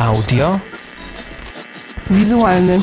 [0.00, 0.60] Audio.
[2.10, 2.82] Wizualny.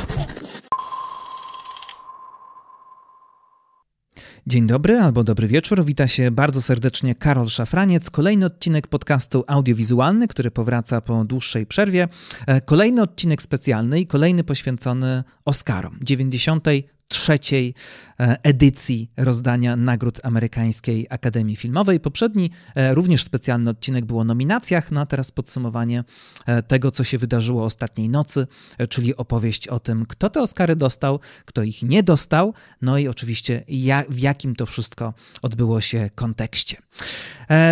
[4.48, 5.86] Dzień dobry albo dobry wieczór.
[5.86, 8.10] Wita się bardzo serdecznie Karol Szafraniec.
[8.10, 12.08] Kolejny odcinek podcastu audiowizualny, który powraca po dłuższej przerwie.
[12.48, 16.00] E, kolejny odcinek specjalny i kolejny poświęcony Oscarom.
[16.02, 16.68] 90
[17.08, 17.74] trzeciej
[18.20, 22.00] e, edycji rozdania nagród Amerykańskiej Akademii Filmowej.
[22.00, 26.04] Poprzedni, e, również specjalny odcinek był o nominacjach, no a teraz podsumowanie
[26.46, 28.48] e, tego, co się wydarzyło ostatniej nocy,
[28.90, 33.64] czyli opowieść o tym, kto te Oscary dostał, kto ich nie dostał, no i oczywiście
[34.10, 36.78] w jakim to wszystko odbyło się kontekście.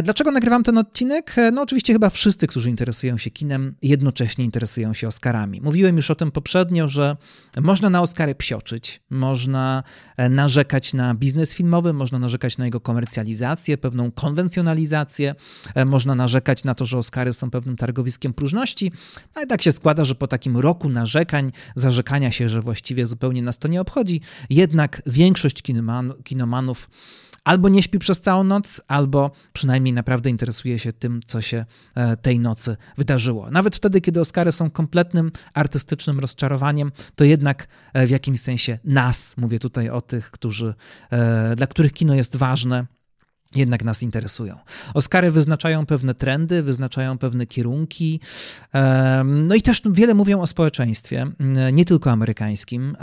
[0.04, 1.36] Dlaczego nagrywam ten odcinek?
[1.54, 5.62] No oczywiście chyba wszyscy, którzy interesują się kinem, jednocześnie interesują się Oscarami.
[5.62, 7.18] Mówiłem już o tym poprzednio, że
[7.62, 9.84] można na Oscary psioczyć, można
[10.18, 15.36] e, narzekać na biznes filmowy, można narzekać na jego komercjalizację, pewną konwencjonalizację,
[15.76, 18.92] e, można narzekać na to, że Oscary są pewnym targowiskiem próżności.
[19.36, 23.42] No i tak się składa, że po takim roku narzekań, zarzekania się, że właściwie zupełnie
[23.42, 26.90] nas to nie obchodzi, jednak większość kinoman, kinomanów
[27.46, 31.66] albo nie śpi przez całą noc, albo przynajmniej naprawdę interesuje się tym, co się
[31.96, 33.52] e, tej nocy wydarzyło.
[33.52, 39.38] Nawet wtedy, kiedy Oscary są kompletnym artystycznym rozczarowaniem, to jednak e, w jakimś sensie nas,
[39.38, 40.74] mówię tutaj o tych, którzy,
[41.12, 42.86] e, dla których kino jest ważne,
[43.56, 44.58] jednak nas interesują.
[44.94, 48.20] Oscary wyznaczają pewne trendy, wyznaczają pewne kierunki.
[49.26, 51.26] No i też wiele mówią o społeczeństwie,
[51.74, 52.96] nie tylko amerykańskim,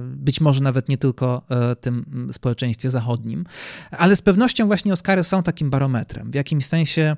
[0.00, 3.44] być może nawet nie tylko e, tym społeczeństwie zachodnim,
[3.90, 6.30] ale z pewnością właśnie Oscary są takim barometrem.
[6.30, 7.16] W jakimś sensie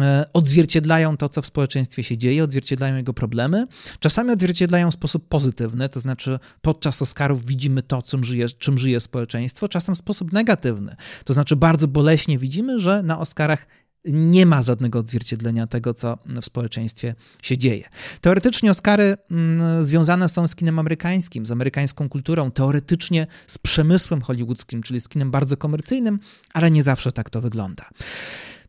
[0.00, 3.66] e, odzwierciedlają to, co w społeczeństwie się dzieje, odzwierciedlają jego problemy.
[3.98, 9.00] Czasami odzwierciedlają w sposób pozytywny, to znaczy podczas Oscarów widzimy to, czym żyje, czym żyje
[9.00, 13.66] społeczeństwo, czasem w sposób negatywny, to znaczy bardzo boleśnie wyraźnie widzimy, że na Oscarach
[14.04, 17.88] nie ma żadnego odzwierciedlenia tego, co w społeczeństwie się dzieje.
[18.20, 24.82] Teoretycznie Oscary mm, związane są z kinem amerykańskim, z amerykańską kulturą, teoretycznie z przemysłem hollywoodzkim,
[24.82, 26.18] czyli z kinem bardzo komercyjnym,
[26.54, 27.84] ale nie zawsze tak to wygląda.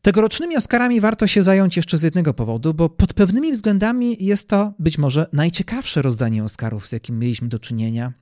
[0.01, 4.73] Tegorocznymi Oscarami warto się zająć jeszcze z jednego powodu, bo pod pewnymi względami jest to
[4.79, 8.13] być może najciekawsze rozdanie Oscarów, z jakim mieliśmy do czynienia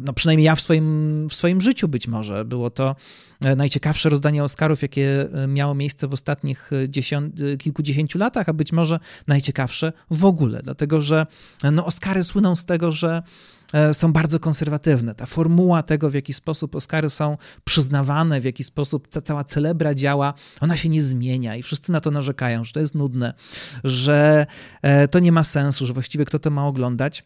[0.00, 2.44] no przynajmniej ja w swoim, w swoim życiu być może.
[2.44, 2.96] Było to
[3.44, 8.72] e, najciekawsze rozdanie Oscarów, jakie e, miało miejsce w ostatnich dziesiąt, kilkudziesięciu latach, a być
[8.72, 11.26] może najciekawsze w ogóle, dlatego że
[11.72, 13.22] no, Oscary słyną z tego, że
[13.92, 15.14] są bardzo konserwatywne.
[15.14, 20.34] Ta formuła tego, w jaki sposób Oscary są przyznawane, w jaki sposób cała celebra działa,
[20.60, 23.34] ona się nie zmienia i wszyscy na to narzekają, że to jest nudne,
[23.84, 24.46] że
[25.10, 27.24] to nie ma sensu, że właściwie kto to ma oglądać.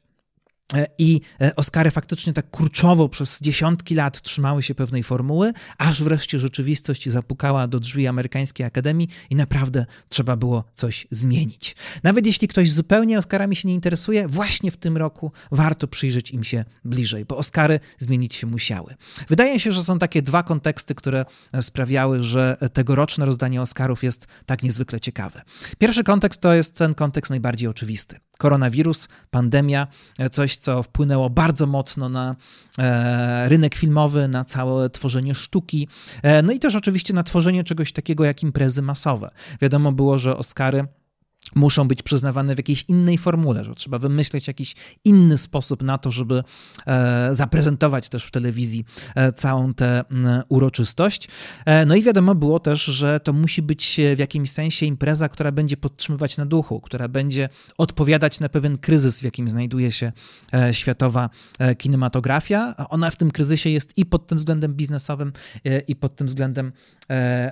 [0.75, 6.03] E, I e, Oscary faktycznie tak kurczowo przez dziesiątki lat trzymały się pewnej formuły, aż
[6.03, 11.77] wreszcie rzeczywistość zapukała do drzwi amerykańskiej akademii i naprawdę trzeba było coś zmienić.
[12.03, 16.45] Nawet jeśli ktoś zupełnie Oscarami się nie interesuje, właśnie w tym roku warto przyjrzeć im
[16.45, 18.95] się bliżej, bo Oscary zmienić się musiały.
[19.29, 21.25] Wydaje się, że są takie dwa konteksty, które
[21.61, 25.43] sprawiały, że tegoroczne rozdanie Oscarów jest tak niezwykle ciekawe.
[25.79, 29.87] Pierwszy kontekst to jest ten kontekst najbardziej oczywisty koronawirus, pandemia,
[30.19, 32.37] e, coś, co wpłynęło bardzo mocno na
[32.79, 35.89] e, rynek filmowy, na całe tworzenie sztuki,
[36.23, 39.31] e, no i też oczywiście na tworzenie czegoś takiego jak imprezy masowe.
[39.61, 40.85] Wiadomo było, że Oscary
[41.55, 44.75] muszą być przyznawane w jakiejś innej formule, że trzeba wymyśleć jakiś
[45.05, 46.45] inny sposób na to, żeby
[46.87, 50.05] e, zaprezentować też w telewizji e, całą tę
[50.49, 51.29] uroczystość.
[51.65, 55.53] E, no i wiadomo było też, że to musi być w jakimś sensie impreza, która
[55.53, 57.49] będzie podtrzymywać na duchu, która będzie
[57.79, 60.13] odpowiadać na pewien kryzys, w jakim znajduje się
[60.73, 61.31] światowa
[61.79, 62.75] kinematografia.
[62.89, 65.33] Ona w tym kryzysie jest i pod tym względem biznesowym,
[65.89, 66.73] i pod tym względem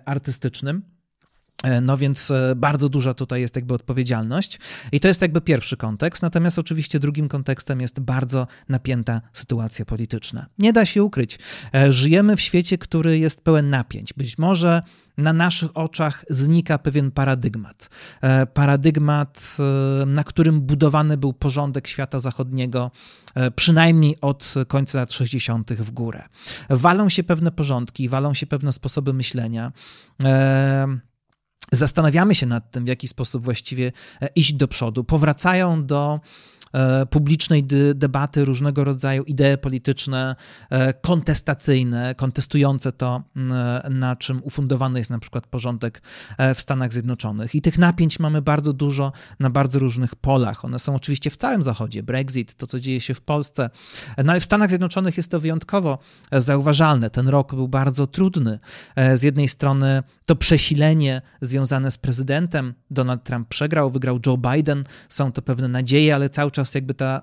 [0.04, 0.82] artystycznym.
[1.64, 4.58] E, no więc e, bardzo duża tutaj jest jakby odpowiedzialność
[4.92, 10.46] i to jest jakby pierwszy kontekst, natomiast oczywiście drugim kontekstem jest bardzo napięta sytuacja polityczna.
[10.58, 11.38] Nie da się ukryć,
[11.74, 14.12] e, żyjemy w świecie, który jest pełen napięć.
[14.12, 14.82] Być może
[15.16, 17.90] na naszych oczach znika pewien paradygmat.
[18.54, 19.56] Paradygmat,
[20.06, 22.90] na którym budowany był porządek świata zachodniego,
[23.56, 25.72] przynajmniej od końca lat 60.
[25.72, 26.22] w górę.
[26.70, 29.72] Walą się pewne porządki, walą się pewne sposoby myślenia
[31.70, 35.04] zastanawiamy się nad tym, w jaki sposób właściwie e, iść do przodu.
[35.04, 36.20] Powracają do
[37.10, 37.64] publicznej
[37.94, 40.36] debaty różnego rodzaju idee polityczne,
[41.00, 43.22] kontestacyjne, kontestujące to,
[43.90, 46.02] na czym ufundowany jest na przykład porządek
[46.54, 47.54] w Stanach Zjednoczonych.
[47.54, 50.64] I tych napięć mamy bardzo dużo na bardzo różnych polach.
[50.64, 52.02] One są oczywiście w całym Zachodzie.
[52.02, 53.70] Brexit, to co dzieje się w Polsce.
[54.24, 55.98] No ale w Stanach Zjednoczonych jest to wyjątkowo
[56.32, 57.10] zauważalne.
[57.10, 58.58] Ten rok był bardzo trudny.
[59.14, 62.74] Z jednej strony to przesilenie związane z prezydentem.
[62.90, 64.84] Donald Trump przegrał, wygrał Joe Biden.
[65.08, 67.22] Są to pewne nadzieje, ale cały czas jakby ta,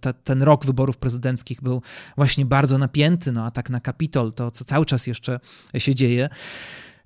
[0.00, 1.82] ta, ten rok wyborów prezydenckich był
[2.16, 3.32] właśnie bardzo napięty.
[3.32, 5.40] No atak na Kapitol, to co cały czas jeszcze
[5.78, 6.28] się dzieje.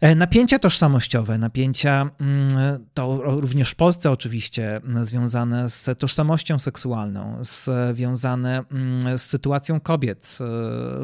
[0.00, 2.48] E, napięcia tożsamościowe, napięcia mm,
[2.94, 10.38] to również w Polsce oczywiście mm, związane z tożsamością seksualną, związane mm, z sytuacją kobiet,
[10.40, 10.44] e,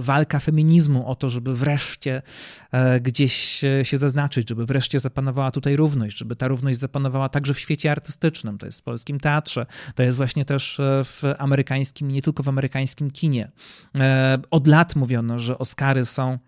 [0.00, 2.22] walka feminizmu o to, żeby wreszcie
[2.72, 7.60] e, gdzieś się zaznaczyć, żeby wreszcie zapanowała tutaj równość, żeby ta równość zapanowała także w
[7.60, 12.42] świecie artystycznym, to jest w polskim teatrze, to jest właśnie też w amerykańskim, nie tylko
[12.42, 13.50] w amerykańskim kinie.
[14.50, 16.38] Od lat mówiono, że Oscary są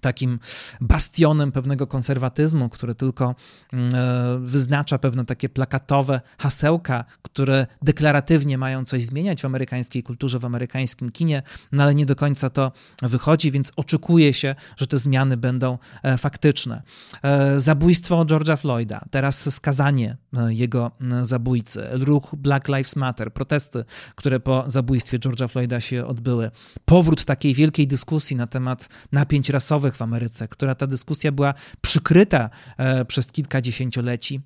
[0.00, 0.38] takim
[0.80, 3.34] bastionem pewnego konserwatyzmu, który tylko
[3.72, 10.38] mm, e, wyznacza pewne takie plakatowe hasełka, które deklaratywnie mają coś zmieniać w amerykańskiej kulturze,
[10.38, 11.42] w amerykańskim kinie,
[11.72, 12.72] no ale nie do końca to
[13.02, 16.82] wychodzi, więc oczekuje się, że te zmiany będą e, faktyczne.
[17.22, 20.16] E, zabójstwo George'a Floyda, teraz skazanie
[20.48, 20.90] jego
[21.22, 23.84] zabójcy, ruch Black Lives Matter, protesty,
[24.14, 26.50] które po zabójstwie George'a Floyda się odbyły,
[26.84, 32.50] powrót takiej wielkiej dyskusji na temat napięć rasowych, w Ameryce, która ta dyskusja była przykryta
[32.76, 34.40] e, przez kilka dziesięcioleci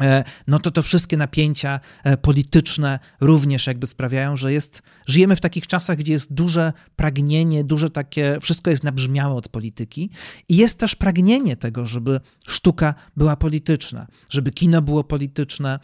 [0.00, 5.40] e, no to to wszystkie napięcia e, polityczne również jakby sprawiają, że jest, żyjemy w
[5.40, 10.10] takich czasach, gdzie jest duże pragnienie, duże takie, wszystko jest nabrzmiałe od polityki
[10.48, 15.78] i jest też pragnienie tego, żeby sztuka była polityczna, żeby kino było polityczne,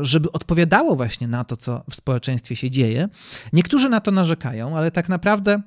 [0.00, 3.08] żeby odpowiadało właśnie na to, co w społeczeństwie się dzieje.
[3.52, 5.62] Niektórzy na to narzekają, ale tak naprawdę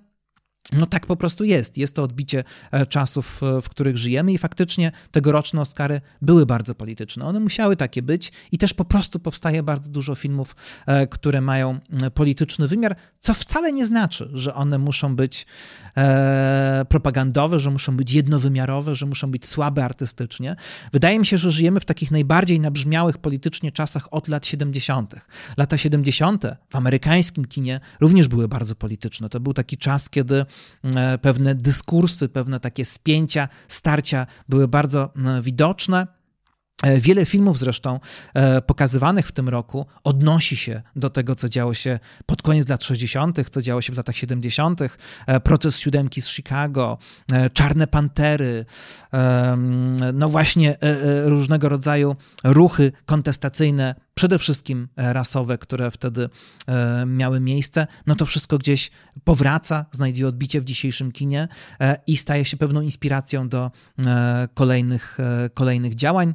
[0.76, 1.78] no tak po prostu jest.
[1.78, 6.76] Jest to odbicie e, czasów, e, w których żyjemy i faktycznie tegoroczne Oscary były bardzo
[6.76, 7.26] polityczne.
[7.26, 10.56] One musiały takie być i też po prostu powstaje bardzo dużo filmów,
[10.86, 11.80] e, które mają
[12.14, 15.46] polityczny wymiar, co wcale nie znaczy, że one muszą być
[16.90, 20.56] propagandowe, że muszą być jednowymiarowe, że muszą być słabe artystycznie.
[20.94, 25.16] Wydaje mi się, że żyjemy w takich najbardziej nabrzmiałych politycznie czasach od lat 70.
[25.58, 26.44] Lata 70.
[26.70, 29.30] w amerykańskim kinie również były bardzo polityczne.
[29.30, 30.46] To był taki czas, kiedy
[31.22, 36.08] pewne dyskursy, pewne takie spięcia, starcia były bardzo e, widoczne.
[36.84, 38.00] E, wiele filmów zresztą
[38.68, 43.50] pokazywanych w tym roku odnosi się do tego, co działo się pod koniec lat 60.,
[43.50, 44.80] co działo się w latach 70.,
[45.44, 46.98] proces siódemki z Chicago,
[47.54, 48.66] Czarne Pantery,
[50.14, 50.78] no właśnie
[51.26, 56.30] różnego rodzaju ruchy kontestacyjne przede wszystkim e, rasowe, które wtedy
[56.68, 58.92] e, miały miejsce, no to wszystko gdzieś
[59.24, 61.48] powraca, znajduje odbicie w dzisiejszym kinie
[61.80, 63.72] e, i staje się pewną inspiracją do
[64.54, 65.18] kolejnych,
[65.54, 66.34] kolejnych działań.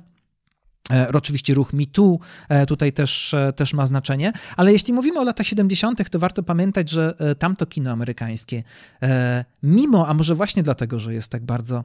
[0.91, 5.25] E, oczywiście ruch MeToo e, tutaj też, e, też ma znaczenie, ale jeśli mówimy o
[5.25, 8.63] latach 70., to warto pamiętać, że tamto kino amerykańskie,
[9.63, 11.85] mimo, a może właśnie dlatego, że jest tak bardzo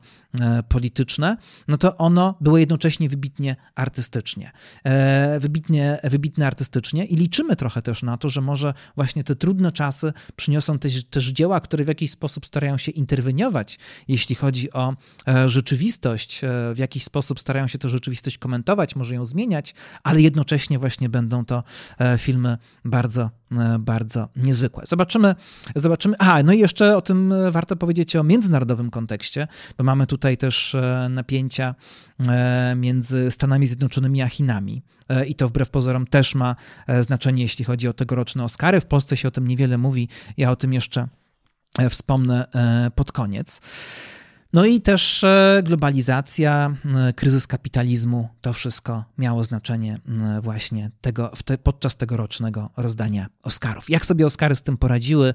[0.69, 1.38] polityczne,
[1.68, 4.52] no to ono było jednocześnie wybitnie artystycznie.
[5.40, 10.13] Wybitnie, wybitnie artystycznie i liczymy trochę też na to, że może właśnie te trudne czasy
[10.36, 14.94] przyniosą też, też dzieła, które w jakiś sposób starają się interweniować, jeśli chodzi o
[15.46, 16.42] rzeczywistość,
[16.74, 21.45] w jakiś sposób starają się tę rzeczywistość komentować, może ją zmieniać, ale jednocześnie właśnie będą
[21.45, 21.63] to
[22.00, 24.83] e, filmy bardzo, e, bardzo niezwykłe.
[24.88, 25.36] Zobaczymy,
[25.75, 26.15] zobaczymy.
[26.19, 29.47] A, no i jeszcze o tym e, warto powiedzieć o międzynarodowym kontekście,
[29.77, 30.75] bo mamy tutaj też
[31.09, 31.75] napięcia
[32.75, 34.83] między Stanami Zjednoczonymi a Chinami.
[35.28, 36.56] I to wbrew pozorom też ma
[37.02, 38.81] znaczenie, jeśli chodzi o tegoroczne Oscary.
[38.81, 40.09] W Polsce się o tym niewiele mówi.
[40.37, 41.07] Ja o tym jeszcze
[41.90, 42.47] wspomnę
[42.95, 43.61] pod koniec.
[44.56, 50.00] No i też e, globalizacja, e, kryzys kapitalizmu, to wszystko miało znaczenie
[50.38, 53.90] e, właśnie tego, te, podczas tegorocznego rozdania Oscarów.
[53.90, 55.33] Jak sobie Oscary z tym poradziły,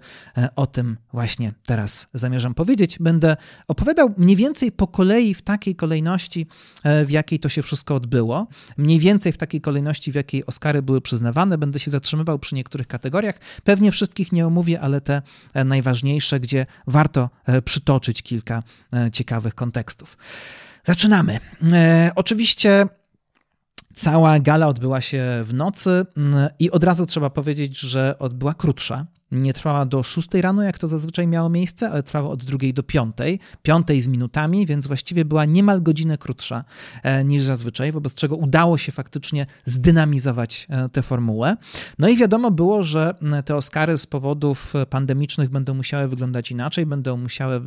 [0.56, 2.98] o tym właśnie teraz zamierzam powiedzieć.
[3.00, 3.36] Będę
[3.68, 6.46] opowiadał mniej więcej po kolei w takiej kolejności,
[7.06, 8.46] w jakiej to się wszystko odbyło.
[8.76, 11.58] Mniej więcej w takiej kolejności, w jakiej Oscary były przyznawane.
[11.58, 13.34] Będę się zatrzymywał przy niektórych kategoriach.
[13.64, 15.22] Pewnie wszystkich nie omówię, ale te
[15.64, 17.30] najważniejsze, gdzie warto
[17.64, 18.62] przytoczyć kilka
[19.10, 20.16] ciekawych kontekstów.
[20.84, 21.40] Zaczynamy.
[21.72, 22.86] E, oczywiście
[23.94, 29.06] cała gala odbyła się w nocy mm, i od razu trzeba powiedzieć, że była krótsza
[29.32, 32.82] nie trwała do 6 rano, jak to zazwyczaj miało miejsce, ale trwała od 2 do
[32.82, 33.16] 5,
[33.62, 36.64] 5 z minutami, więc właściwie była niemal godzinę krótsza
[37.02, 41.56] e, niż zazwyczaj, wobec czego udało się faktycznie zdynamizować e, tę formułę.
[41.98, 47.16] No i wiadomo było, że te Oscary z powodów pandemicznych będą musiały wyglądać inaczej, będą
[47.16, 47.60] musiały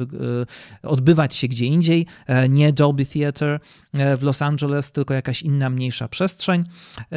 [0.83, 2.05] odbywać się gdzie indziej,
[2.49, 3.59] nie Dolby Theatre
[3.93, 6.63] w Los Angeles, tylko jakaś inna, mniejsza przestrzeń.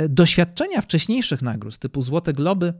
[0.09, 2.73] Doświadczenia wcześniejszych nagród, typu Złote Globy,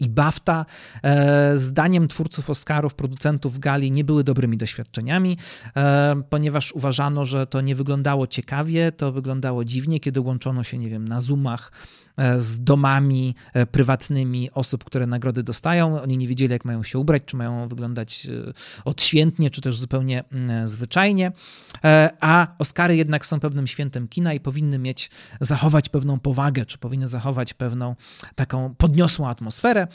[0.00, 0.66] i BAFTA,
[1.02, 5.36] e, zdaniem twórców Oscarów, producentów gali, nie były dobrymi doświadczeniami,
[5.76, 10.88] e, ponieważ uważano, że to nie wyglądało ciekawie, to wyglądało dziwnie, kiedy łączono się, nie
[10.88, 11.72] wiem, na Zoomach
[12.38, 16.02] z domami e, prywatnymi osób, które nagrody dostają.
[16.02, 18.52] Oni nie wiedzieli, jak mają się ubrać, czy mają wyglądać e,
[18.84, 21.32] odświętnie, czy też zupełnie mm, zwyczajnie.
[22.20, 27.08] A Oscary jednak są pewnym świętem kina i powinny mieć, zachować pewną powagę, czy powinny
[27.08, 27.96] zachować pewną
[28.34, 29.86] taką podniosłą atmosferę.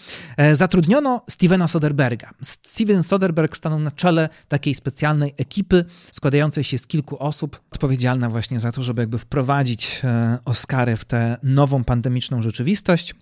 [0.53, 2.31] Zatrudniono Stevena Soderberga.
[2.41, 8.59] Steven Soderberg stanął na czele takiej specjalnej ekipy składającej się z kilku osób, odpowiedzialna właśnie
[8.59, 10.01] za to, żeby jakby wprowadzić
[10.45, 13.15] Oscary w tę nową pandemię pandemiczną rzeczywistość.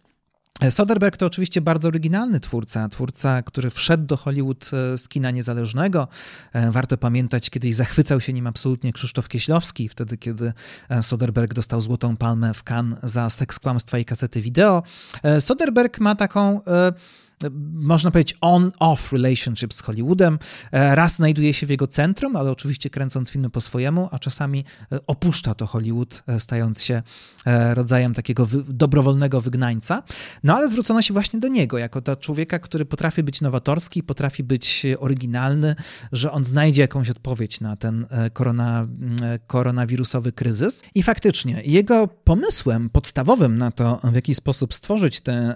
[0.69, 6.07] Soderbergh to oczywiście bardzo oryginalny twórca, twórca, który wszedł do Hollywood e, z kina niezależnego.
[6.53, 10.53] E, warto pamiętać, kiedyś zachwycał się nim absolutnie Krzysztof Kieślowski, wtedy kiedy
[10.89, 14.83] e, Soderbergh dostał Złotą Palmę w Cannes za seks, kłamstwa i kasety wideo.
[15.39, 16.61] Soderbergh ma taką
[17.73, 20.39] można powiedzieć, on-off relationship z Hollywoodem.
[20.71, 24.63] E, raz znajduje się w jego centrum, ale oczywiście kręcąc filmy po swojemu, a czasami
[24.91, 27.01] e, opuszcza to Hollywood, e, stając się
[27.73, 30.03] rodzajem takiego wy dobrowolnego wygnańca.
[30.43, 34.43] No ale zwrócono się właśnie do niego, jako do człowieka, który potrafi być nowatorski, potrafi
[34.43, 35.75] być oryginalny,
[36.11, 38.87] że on znajdzie jakąś odpowiedź na ten korona,
[39.47, 40.83] koronawirusowy kryzys.
[40.95, 45.55] I faktycznie, jego pomysłem podstawowym na to, w jaki sposób stworzyć tę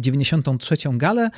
[0.00, 0.76] 93.
[0.92, 1.30] galę, ale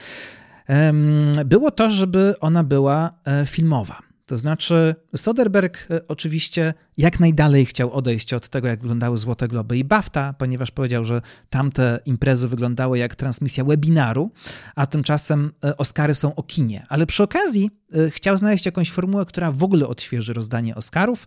[1.45, 4.08] było to, żeby ona była e, filmowa.
[4.29, 9.79] To znaczy, Soderbergh e, oczywiście jak najdalej chciał odejść od tego, jak wyglądały Złote Globy
[9.79, 14.31] i BAFTA, ponieważ powiedział, że tamte imprezy wyglądały jak transmisja webinaru,
[14.75, 16.87] a tymczasem e, Oscary są o kinie.
[16.89, 21.27] Ale przy okazji e, chciał znaleźć jakąś formułę, która w ogóle odświeży rozdanie Oscarów,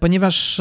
[0.00, 0.60] ponieważ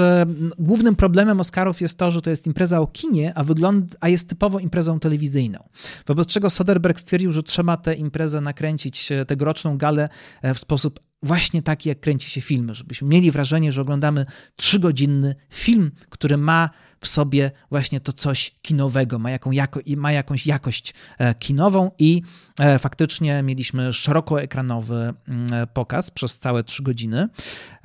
[0.59, 4.29] głównym problemem Oscarów jest to, że to jest impreza o kinie, a, wygląda, a jest
[4.29, 5.69] typowo imprezą telewizyjną.
[6.07, 10.09] Wobec czego Soderbergh stwierdził, że trzeba tę imprezę nakręcić, tegoroczną galę
[10.43, 15.91] w sposób właśnie taki, jak kręci się filmy, żebyśmy mieli wrażenie, że oglądamy trzygodzinny film,
[16.09, 16.69] który ma
[17.01, 22.21] w sobie właśnie to coś kinowego, ma, jaką jako, ma jakąś jakość e, kinową i
[22.59, 27.27] e, faktycznie mieliśmy szerokoekranowy mm, pokaz przez całe trzy godziny.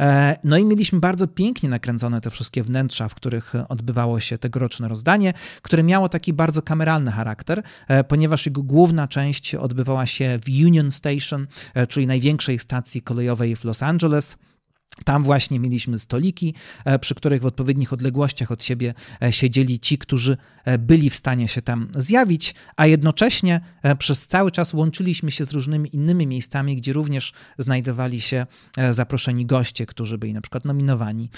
[0.00, 4.88] E, no i mieliśmy bardzo pięknie nakręcone te wszystkie wnętrza, w których odbywało się tegoroczne
[4.88, 7.62] rozdanie, które miało taki bardzo kameralny charakter,
[8.08, 11.46] ponieważ jego główna część odbywała się w Union Station,
[11.88, 14.36] czyli największej stacji kolejowej w Los Angeles.
[15.04, 19.98] Tam właśnie mieliśmy stoliki, e, przy których w odpowiednich odległościach od siebie e, siedzieli ci,
[19.98, 23.60] którzy e, byli w stanie się tam zjawić, a jednocześnie
[23.98, 28.46] przez cały czas łączyliśmy się z różnymi innymi miejscami, gdzie również znajdowali się
[28.90, 31.30] zaproszeni goście, którzy byli na przykład nominowani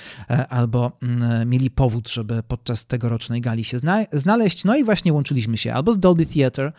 [0.49, 3.79] albo mm, mieli powód, żeby podczas tegorocznej gali się
[4.13, 4.65] znaleźć.
[4.65, 6.73] No i właśnie łączyliśmy się albo z Dolby Theatre,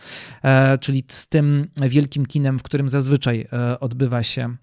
[0.80, 3.48] czyli z tym wielkim kinem, w którym zazwyczaj
[3.80, 4.56] odbywa się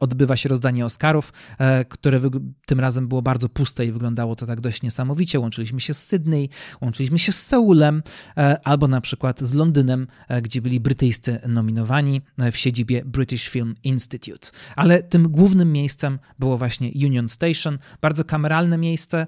[0.00, 2.20] odbywa się rozdanie Oscarów, e, które
[2.66, 5.40] tym razem było bardzo puste i wyglądało to tak dość niesamowicie.
[5.40, 6.48] Łączyliśmy się z Sydney,
[6.80, 8.02] łączyliśmy się z Seulem,
[8.36, 10.06] e, albo na przykład z Londynem,
[10.42, 12.22] gdzie byli brytyjscy nominowani
[12.52, 14.48] w siedzibie British Film Institute.
[14.76, 19.26] Ale tym głównym miejscem było właśnie Union Station, bardzo kameralne miejsce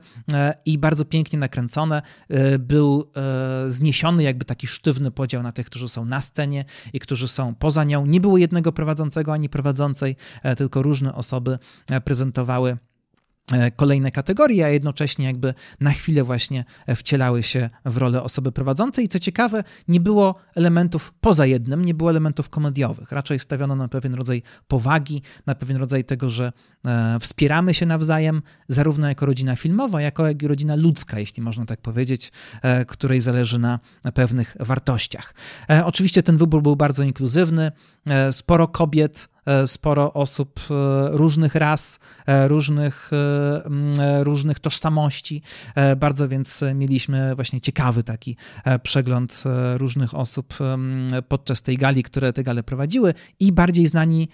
[0.65, 2.03] i bardzo pięknie nakręcone.
[2.59, 3.11] Był
[3.67, 7.85] zniesiony jakby taki sztywny podział na tych, którzy są na scenie i którzy są poza
[7.85, 8.07] nią.
[8.07, 10.18] Nie było jednego prowadzącego ani prowadzącej, E,
[10.57, 11.59] tylko różne osoby
[11.91, 12.77] e, prezentowały
[13.53, 16.65] e, kolejne kategorie, a jednocześnie jakby na chwilę właśnie
[16.97, 19.05] wcielały się w rolę osoby prowadzącej.
[19.05, 23.13] I co ciekawe, nie było elementów poza jednym, nie było elementów komediowych.
[23.13, 26.53] Raczej stawiono na pewien rodzaj powagi, na pewien rodzaj tego, że
[27.21, 31.81] wspieramy się nawzajem, zarówno jako rodzina filmowa, jako jak i rodzina ludzka, jeśli można tak
[31.81, 32.33] powiedzieć,
[32.87, 33.79] której zależy na
[34.15, 35.35] pewnych wartościach.
[35.85, 37.73] Oczywiście ten wybór był bardzo inkluzywny.
[38.31, 39.29] Sporo kobiet
[39.67, 40.61] sporo osób
[41.11, 42.01] różnych ras,
[42.47, 43.11] różnych,
[44.21, 45.43] różnych tożsamości.
[45.97, 48.37] Bardzo więc mieliśmy właśnie ciekawy taki
[48.83, 49.45] przegląd
[49.77, 50.55] różnych osób
[51.29, 54.29] podczas tej gali, które te gale prowadziły i bardziej znani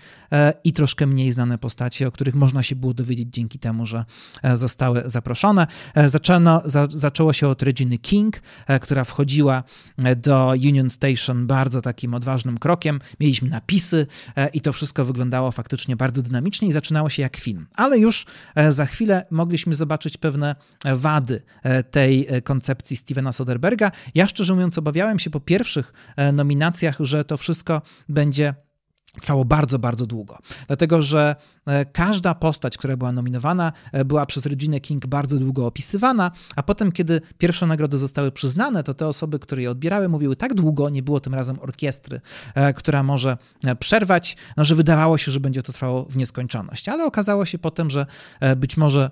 [0.64, 4.04] i troszkę mniej znane postacie, o których można się było dowiedzieć dzięki temu, że
[4.52, 5.66] zostały zaproszone.
[6.06, 8.40] Zaczęno, za, zaczęło się od Reginy King,
[8.80, 9.62] która wchodziła
[10.16, 12.98] do Union Station bardzo takim odważnym krokiem.
[13.20, 14.06] Mieliśmy napisy
[14.36, 17.66] e, i to wszystko wyglądało faktycznie bardzo dynamicznie i zaczynało się jak film.
[17.74, 23.90] Ale już e, za chwilę mogliśmy zobaczyć pewne wady e, tej koncepcji Stevena Soderberga.
[24.14, 25.92] Ja szczerze mówiąc obawiałem się po pierwszych
[26.32, 28.54] nominacjach, że to wszystko będzie
[29.20, 30.38] trwało bardzo, bardzo długo.
[30.66, 35.66] Dlatego, że e, każda postać, która była nominowana, e, była przez Regina King bardzo długo
[35.66, 40.36] opisywana, a potem, kiedy pierwsze nagrody zostały przyznane, to te osoby, które je odbierały, mówiły
[40.36, 42.20] tak długo, nie było tym razem orkiestry,
[42.54, 43.36] e, która może
[43.78, 46.88] przerwać, no, że wydawało się, że będzie to trwało w nieskończoność.
[46.88, 48.06] Ale okazało się potem, że
[48.56, 49.10] być może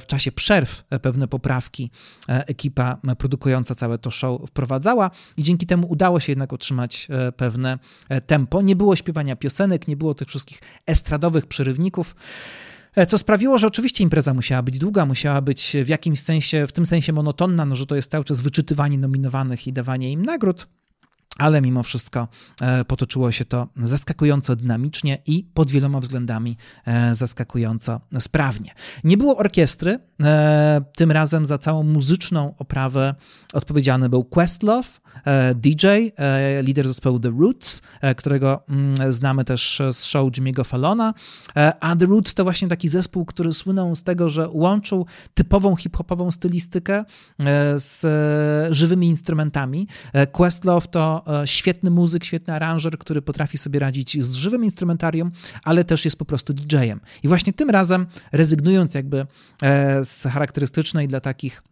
[0.00, 1.90] w czasie przerw pewne poprawki
[2.28, 7.78] ekipa produkująca całe to show wprowadzała i dzięki temu udało się jednak utrzymać pewne
[8.26, 8.62] tempo.
[8.62, 12.16] Nie było śpiewania piosenek, nie było tych wszystkich estradowych przerywników.
[12.96, 16.72] E, co sprawiło, że oczywiście impreza musiała być długa, musiała być w jakimś sensie, w
[16.72, 20.66] tym sensie monotonna, no, że to jest cały czas wyczytywanie nominowanych i dawanie im nagród
[21.38, 22.28] ale mimo wszystko
[22.60, 28.74] e, potoczyło się to zaskakująco dynamicznie i pod wieloma względami e, zaskakująco sprawnie.
[29.04, 33.14] Nie było orkiestry, e, tym razem za całą muzyczną oprawę
[33.52, 35.00] odpowiedzialny był Questlove,
[35.54, 35.86] DJ,
[36.62, 37.82] lider zespołu The Roots,
[38.16, 41.14] którego mm, znamy też z show Jimmy'ego Fallona,
[41.80, 46.30] a The Roots to właśnie taki zespół, który słynął z tego, że łączył typową hip-hopową
[46.30, 47.04] stylistykę
[47.76, 48.06] z
[48.74, 49.88] żywymi instrumentami.
[50.32, 55.32] Questlove to świetny muzyk, świetny aranżer, który potrafi sobie radzić z żywym instrumentarium,
[55.64, 57.00] ale też jest po prostu DJ-em.
[57.22, 59.26] I właśnie tym razem, rezygnując jakby
[59.62, 61.62] e, z charakterystycznej dla takich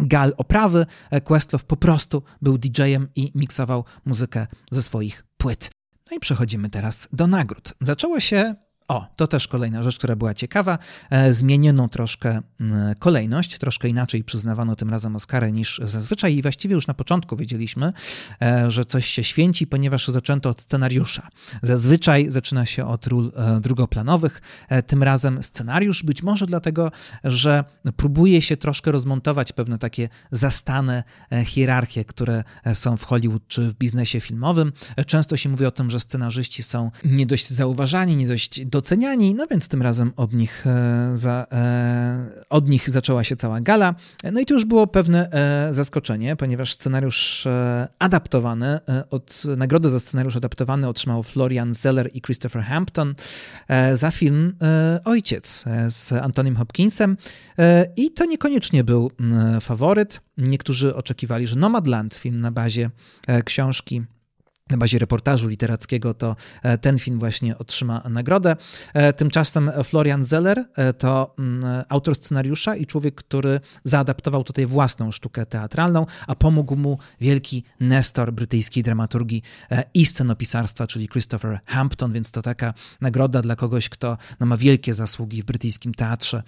[0.00, 5.70] gal oprawy, e, Questlove po prostu był DJ-em i miksował muzykę ze swoich płyt.
[6.10, 7.74] No i przechodzimy teraz do nagród.
[7.80, 8.54] Zaczęło się
[8.90, 10.78] o, to też kolejna rzecz, która była ciekawa.
[11.10, 12.40] E, zmieniono troszkę
[12.98, 17.92] kolejność, troszkę inaczej przyznawano tym razem Oscary niż zazwyczaj i właściwie już na początku wiedzieliśmy,
[18.42, 21.28] e, że coś się święci, ponieważ zaczęto od scenariusza.
[21.62, 24.42] Zazwyczaj zaczyna się od ról e, drugoplanowych,
[24.86, 26.92] tym razem scenariusz, być może dlatego,
[27.24, 27.64] że
[27.96, 31.04] próbuje się troszkę rozmontować pewne takie zastane
[31.44, 32.44] hierarchie, które
[32.74, 34.72] są w Hollywood czy w biznesie filmowym.
[35.06, 39.34] Często się mówi o tym, że scenarzyści są nie dość zauważani, nie dość do doceniani,
[39.34, 43.94] no więc tym razem od nich, e, za, e, od nich zaczęła się cała gala.
[44.32, 47.48] No i to już było pewne e, zaskoczenie, ponieważ scenariusz
[47.98, 48.78] adaptowany,
[49.10, 53.14] od, nagrodę za scenariusz adaptowany otrzymał Florian Zeller i Christopher Hampton
[53.92, 54.54] za film
[55.04, 57.16] Ojciec z Antonym Hopkinsem
[57.96, 59.10] i to niekoniecznie był
[59.60, 60.20] faworyt.
[60.36, 62.90] Niektórzy oczekiwali, że Nomadland, film na bazie
[63.44, 64.02] książki
[64.70, 68.56] na bazie reportażu literackiego, to e, ten film właśnie otrzyma nagrodę.
[68.94, 75.10] E, tymczasem Florian Zeller e, to mm, autor scenariusza i człowiek, który zaadaptował tutaj własną
[75.10, 79.42] sztukę teatralną, a pomógł mu wielki nestor brytyjskiej dramaturgii
[79.94, 84.94] i scenopisarstwa, czyli Christopher Hampton, więc to taka nagroda dla kogoś, kto no, ma wielkie
[84.94, 86.42] zasługi w brytyjskim teatrze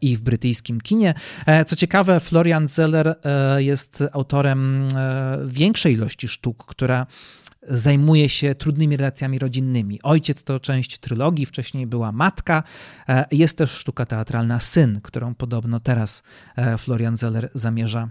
[0.00, 1.14] i w brytyjskim kinie.
[1.66, 3.14] Co ciekawe, Florian Zeller
[3.58, 4.88] jest autorem
[5.46, 7.06] większej ilości sztuk, która
[7.68, 10.00] zajmuje się trudnymi relacjami rodzinnymi.
[10.02, 12.62] Ojciec to część trylogii, wcześniej była matka.
[13.08, 16.22] E, jest też sztuka teatralna Syn, którą podobno teraz
[16.56, 18.10] e, Florian Zeller zamierza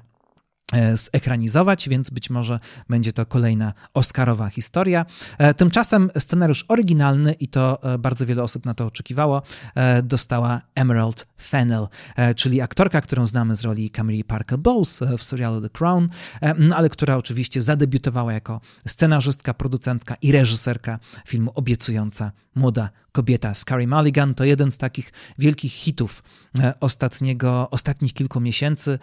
[0.94, 5.06] zekranizować, więc być może będzie to kolejna Oscarowa historia.
[5.38, 9.42] E, tymczasem scenariusz oryginalny, i to e, bardzo wiele osób na to oczekiwało,
[10.04, 11.88] dostała Emerald Fennell,
[12.36, 16.10] czyli aktorka, którą znamy z roli Camille Parker Bowles w serialu The Crown,
[16.58, 23.54] no ale która oczywiście zadebiutowała jako scenarzystka, producentka i reżyserka filmu Obiecująca Młoda Kobieta.
[23.54, 26.24] Scary Mulligan to jeden z takich wielkich hitów
[26.80, 29.00] ostatniego, ostatnich kilku miesięcy.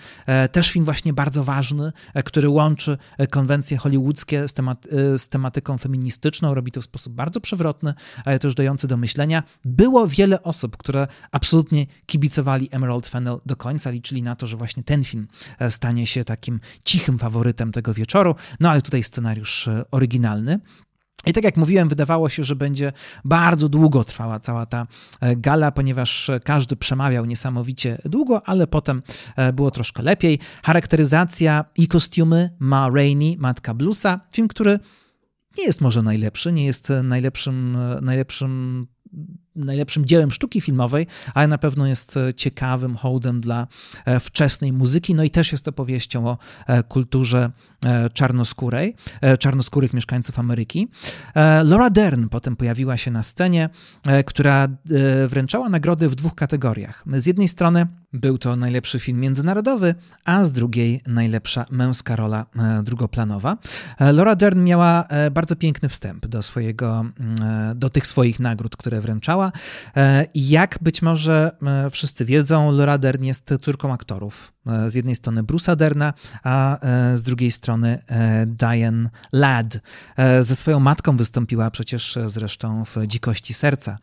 [0.53, 5.29] Też film właśnie bardzo ważny, e, który łączy e, konwencje hollywoodzkie z, temat, e, z
[5.29, 6.55] tematyką feministyczną.
[6.55, 9.43] Robi to w sposób bardzo przewrotny, ale też dający do myślenia.
[9.65, 14.83] Było wiele osób, które absolutnie kibicowali Emerald Fennel do końca, liczyli na to, że właśnie
[14.83, 15.29] ten film
[15.69, 18.35] stanie się takim cichym faworytem tego wieczoru.
[18.61, 20.61] No ale tutaj scenariusz oryginalny.
[21.27, 22.93] I tak jak mówiłem, wydawało się, że będzie
[23.25, 24.87] bardzo długo trwała cała ta
[25.21, 29.03] e, gala, ponieważ każdy przemawiał niesamowicie długo, ale potem
[29.37, 30.39] e, było troszkę lepiej.
[30.65, 34.21] Charakteryzacja i kostiumy ma Rainey, matka Bluesa.
[34.33, 34.79] Film, który
[35.59, 38.87] nie jest może najlepszy, nie jest najlepszym, najlepszym
[39.57, 43.67] najlepszym dziełem sztuki filmowej, ale na pewno jest ciekawym hołdem dla
[44.21, 46.39] wczesnej muzyki, no i też jest opowieścią o
[46.89, 47.51] kulturze
[48.13, 48.95] czarnoskórej,
[49.39, 50.89] czarnoskórych mieszkańców Ameryki.
[51.65, 53.69] Laura Dern potem pojawiła się na scenie,
[54.27, 54.69] która
[55.27, 57.05] wręczała nagrody w dwóch kategoriach.
[57.17, 62.83] Z jednej strony był to najlepszy film międzynarodowy, a z drugiej najlepsza męska rola e,
[62.83, 63.57] drugoplanowa.
[63.99, 67.37] E, Laura Dern miała e, bardzo piękny wstęp do, swojego, mm,
[67.79, 69.46] do tych swoich nagród, które wręczała.
[70.35, 71.51] I jak być może
[71.91, 74.53] wszyscy wiedzą, Laura Dern jest córką aktorów.
[74.87, 76.79] Z jednej strony Bruce'a Derna, a
[77.15, 78.03] z drugiej strony
[78.47, 79.79] Diane Ladd.
[80.41, 83.99] Ze swoją matką wystąpiła przecież zresztą w Dzikości Serca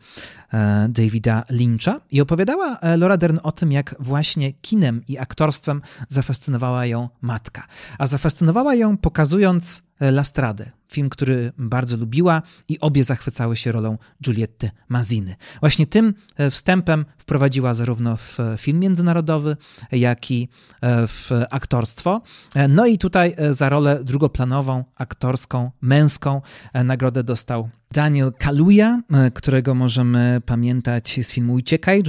[0.88, 7.08] Davida Lyncha i opowiadała Laura Dern o tym, jak właśnie kinem i aktorstwem zafascynowała ją
[7.20, 7.66] matka.
[7.98, 13.98] A zafascynowała ją pokazując e, Lastradę, film, który bardzo lubiła i obie zachwycały się rolą
[14.24, 15.36] Giulietty Maziny.
[15.60, 19.56] Właśnie tym e, wstępem wprowadziła zarówno w film międzynarodowy,
[19.92, 20.48] jak i
[20.80, 22.20] e, w aktorstwo.
[22.68, 26.42] No i tutaj za rolę drugoplanową, aktorską, męską
[26.84, 32.02] nagrodę dostał Daniel Kaluja, e, którego możemy pamiętać z filmu Uciekaj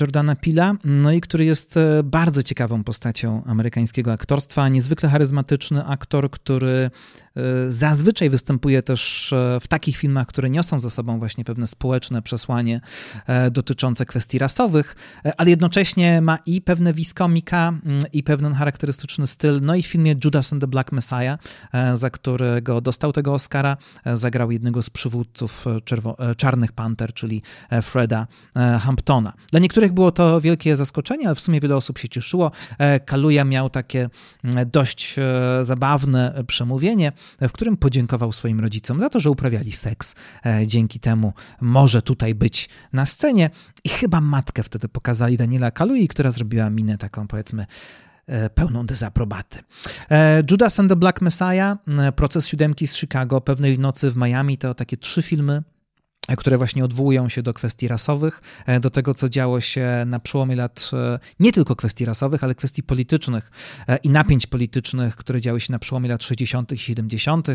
[0.00, 6.30] Jordana Pila, no i który jest e, bardzo ciekawą postacią amerykańskiego aktorstwa, niezwykle charyzmatyczny aktor,
[6.30, 6.90] który
[7.36, 12.80] e, zazwyczaj występuje też w takich filmach, które niosą ze sobą właśnie pewne społeczne przesłanie
[13.50, 14.96] dotyczące kwestii rasowych,
[15.36, 17.72] ale jednocześnie ma i pewne wiskomika,
[18.12, 19.60] i pewien charakterystyczny styl.
[19.62, 21.38] No i w filmie Judas and the Black Messiah,
[21.94, 23.76] za którego dostał tego Oscara,
[24.14, 25.66] zagrał jednego z przywódców przywódców
[26.18, 29.32] e, Czarnych Panter, czyli e, Freda e, Hamptona.
[29.50, 32.50] Dla niektórych było to wielkie zaskoczenie, ale w sumie wiele osób się cieszyło.
[33.04, 34.10] Kaluja miał takie
[34.66, 35.16] dość
[35.62, 40.14] zabawne przemówienie, w którym podziękował swoim rodzicom za to, że uprawiali seks.
[40.66, 43.50] Dzięki temu może tutaj być na scenie.
[43.84, 47.66] I chyba matkę wtedy pokazali Daniela Kalui, która zrobiła minę taką, powiedzmy,
[48.09, 48.09] E,
[48.54, 49.58] pełną dezaprobaty.
[50.10, 54.58] E, Judas and the Black Messiah, e, Proces siódemki z Chicago, Pewnej nocy w Miami
[54.58, 55.62] to takie trzy filmy
[56.36, 60.56] które właśnie odwołują się do kwestii rasowych, e, do tego, co działo się na przełomie
[60.56, 63.50] lat e, nie tylko kwestii rasowych, ale kwestii politycznych
[63.88, 66.72] e, i napięć politycznych, które działy się na przełomie lat 60.
[66.72, 67.46] i 70.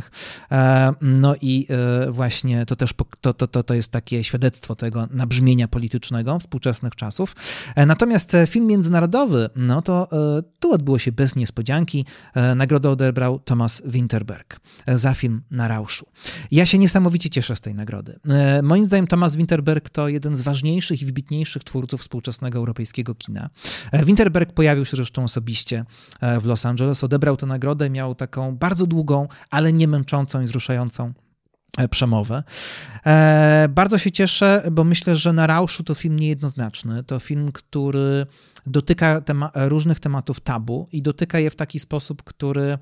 [1.02, 1.68] No i
[2.10, 7.36] właśnie to też to, to, to, to jest takie świadectwo tego nabrzmienia politycznego współczesnych czasów.
[7.76, 10.08] Natomiast film międzynarodowy, no to
[10.60, 12.06] tu odbyło się bez niespodzianki.
[12.56, 16.06] Nagrodę odebrał Thomas Winterberg za film Na Rauszu.
[16.52, 18.20] Ja się niesamowicie cieszę z tej nagrody.
[18.66, 23.50] Moim zdaniem Thomas Winterberg to jeden z ważniejszych i wybitniejszych twórców współczesnego europejskiego kina.
[23.92, 25.86] E, Winterberg pojawił się zresztą osobiście
[26.22, 30.46] e, w Los Angeles, odebrał tę nagrodę, miał taką bardzo długą, ale nie męczącą i
[30.46, 31.14] wzruszającą
[31.78, 32.44] e, przemowę.
[33.70, 37.04] bardzo się cieszę, bo myślę, że Na Rauszu to film niejednoznaczny.
[37.04, 38.26] To film, który
[38.68, 42.78] dotyka tema różnych tematów tabu i dotyka je w taki sposób, który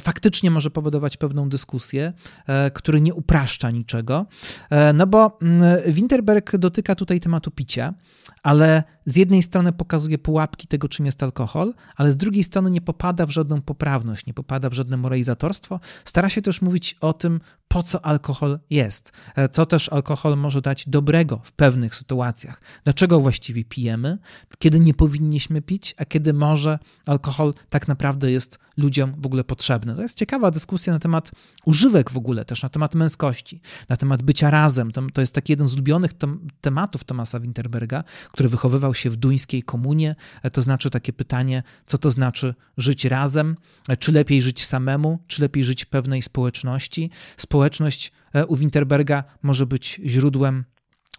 [0.00, 2.12] faktycznie może powodować pewną dyskusję,
[2.46, 4.26] e, który nie upraszcza niczego.
[4.70, 7.94] E, no bo mm, Winterberg dotyka tutaj tematu picia,
[8.42, 12.80] ale z jednej strony pokazuje pułapki tego, czym jest alkohol, ale z drugiej strony nie
[12.80, 15.80] popada w żadną poprawność, nie popada w żadne moralizatorstwo.
[16.04, 19.12] Stara się też mówić o tym, po co alkohol jest,
[19.52, 22.60] co też alkohol może dać dobrego w pewnych sytuacjach.
[22.84, 24.18] Dlaczego właściwie pijemy,
[24.58, 29.94] kiedy nie powinniśmy pić, a kiedy może alkohol tak naprawdę jest ludziom w ogóle potrzebny.
[29.94, 31.30] To jest ciekawa dyskusja na temat
[31.64, 34.90] używek w ogóle, też na temat męskości, na temat bycia razem.
[34.90, 39.16] To, to jest taki jeden z ulubionych tem tematów Tomasa Winterberga, który wychowywał się w
[39.16, 40.16] duńskiej komunie.
[40.52, 43.56] To znaczy takie pytanie, co to znaczy żyć razem,
[43.98, 47.10] czy lepiej żyć samemu, czy lepiej żyć w pewnej społeczności.
[47.36, 50.64] Społeczność e, u Winterberga może być źródłem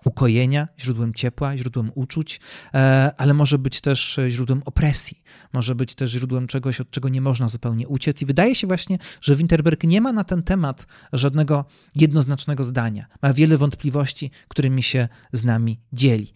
[0.05, 2.39] ukojenia, źródłem ciepła, źródłem uczuć,
[2.73, 7.21] e, ale może być też źródłem opresji, może być też źródłem czegoś, od czego nie
[7.21, 8.21] można zupełnie uciec.
[8.21, 13.05] I wydaje się właśnie, że Winterberg nie ma na ten temat żadnego jednoznacznego zdania.
[13.21, 16.33] Ma wiele wątpliwości, którymi się z nami dzieli.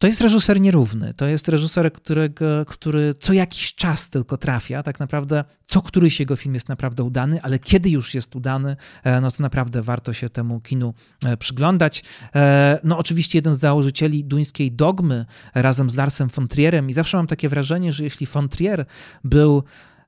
[0.00, 1.14] To jest reżyser nierówny.
[1.14, 4.82] To jest reżyser, którego, który co jakiś czas tylko trafia.
[4.82, 9.20] Tak naprawdę co któryś jego film jest naprawdę udany, ale kiedy już jest udany, e,
[9.20, 12.04] no to naprawdę warto się temu kinu e, przyglądać.
[12.34, 17.16] E, no oczywiście jeden z założycieli duńskiej dogmy razem z Larsem von Trierem i zawsze
[17.16, 18.84] mam takie wrażenie, że jeśli von Trier
[19.24, 19.62] był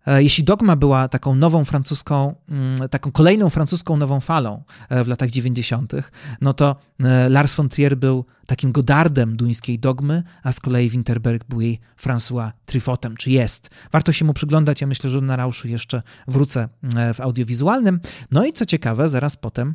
[0.06, 5.30] jeśli Dogma była taką nową francuską, mm, taką kolejną francuską nową falą e, w latach
[5.30, 5.92] 90.,
[6.40, 11.44] no to e, Lars von Trier był takim godardem duńskiej dogmy, a z kolei Winterberg
[11.48, 13.70] był jej François Truffautem, czy jest.
[13.92, 16.68] Warto się mu przyglądać, ja myślę, że na Rauszu jeszcze wrócę
[17.14, 18.00] w audiowizualnym.
[18.30, 19.74] No i co ciekawe, zaraz potem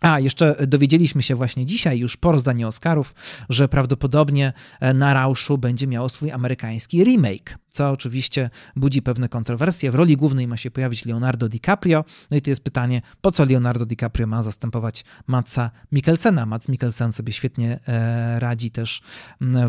[0.00, 3.14] A, jeszcze dowiedzieliśmy się właśnie dzisiaj, już po rozdaniu Oscarów,
[3.48, 9.90] że prawdopodobnie e, na Rauszu będzie miało swój amerykański remake, co oczywiście budzi pewne kontrowersje.
[9.90, 12.04] W roli głównej ma się pojawić Leonardo DiCaprio.
[12.30, 16.46] No i tu jest pytanie, po co Leonardo DiCaprio ma zastępować Matsa Mikkelsena?
[16.46, 19.02] Mats Mikkelsen sobie świetnie e, radzi też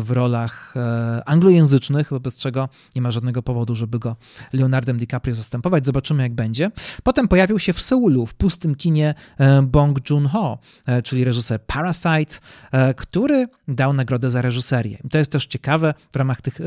[0.00, 4.16] w rolach e, anglojęzycznych, wobec czego nie ma żadnego powodu, żeby go
[4.52, 5.86] Leonardem DiCaprio zastępować.
[5.86, 6.70] Zobaczymy, jak będzie.
[7.02, 9.14] Potem pojawił się w Seulu, w pustym kinie
[9.62, 12.36] Bong Joon Joon-ho, e, czyli reżyser Parasite,
[12.72, 14.98] e, który dał nagrodę za reżyserię.
[15.04, 16.60] I to jest też ciekawe w ramach tych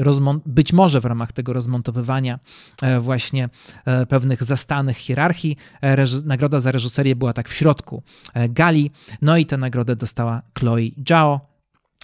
[0.45, 2.39] być może w ramach tego rozmontowywania
[2.81, 3.49] e, właśnie
[4.09, 5.57] pewnych zastanych hierarchii.
[6.25, 8.03] Nagroda za reżyserię była tak w środku
[8.49, 11.49] gali, no i tę nagrodę dostała Chloe Zhao,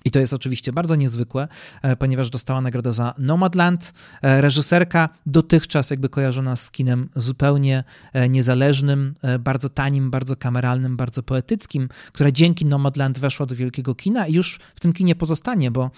[0.05, 1.47] i to jest oczywiście bardzo niezwykłe,
[1.81, 3.93] e, ponieważ dostała nagrodę za Nomadland.
[4.21, 11.23] E, reżyserka dotychczas jakby kojarzona z kinem zupełnie e, niezależnym, bardzo tanim, bardzo kameralnym, bardzo
[11.23, 15.91] poetyckim, która dzięki Nomadland weszła do wielkiego kina i już w tym kinie pozostanie, bo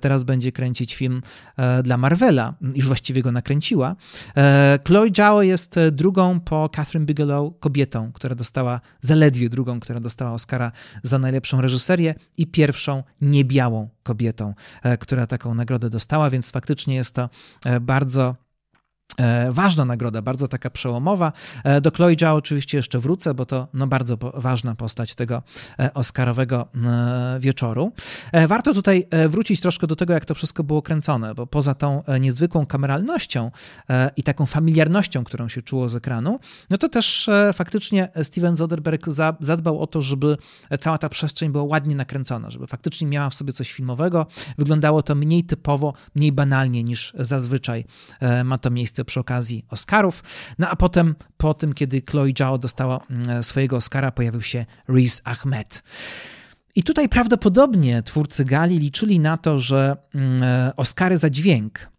[0.00, 1.22] teraz będzie kręcić film
[1.82, 3.96] dla Marvela, już właściwie go nakręciła.
[4.86, 10.72] Chloe Zhao jest drugą po Catherine Bigelow kobietą, która dostała, zaledwie drugą, która dostała Oscara
[11.02, 16.94] za najlepszą reżyserię i pierwszą niebieską białą kobietą, e, która taką nagrodę dostała, więc faktycznie
[16.94, 17.30] jest to
[17.64, 18.36] e, bardzo
[19.50, 21.32] ważna nagroda, bardzo taka przełomowa.
[21.64, 25.42] E, do Chloe oczywiście jeszcze wrócę, bo to no, bardzo ważna postać tego
[25.78, 26.68] e, oscarowego
[27.38, 27.92] wieczoru.
[28.48, 32.66] Warto tutaj wrócić troszkę do tego, jak to wszystko było kręcone, bo poza tą niezwykłą
[32.66, 33.50] kameralnością
[34.16, 36.38] i taką familiarnością, którą się czuło z ekranu,
[36.70, 39.06] no to też faktycznie Steven Soderbergh
[39.40, 40.36] zadbał o to, żeby
[40.80, 44.26] cała ta przestrzeń była ładnie nakręcona, żeby faktycznie miała w sobie coś filmowego.
[44.58, 47.84] Wyglądało to mniej typowo, mniej banalnie niż zazwyczaj
[48.44, 50.22] ma to miejsce przy okazji Oscarów.
[50.58, 55.20] No a potem, po tym, kiedy Chloe Zhao dostała mm, swojego Oscara, pojawił się Riz
[55.24, 55.82] Ahmed.
[56.74, 61.90] I tutaj prawdopodobnie twórcy Gali liczyli na to, że mm, e, Oscary za dźwięk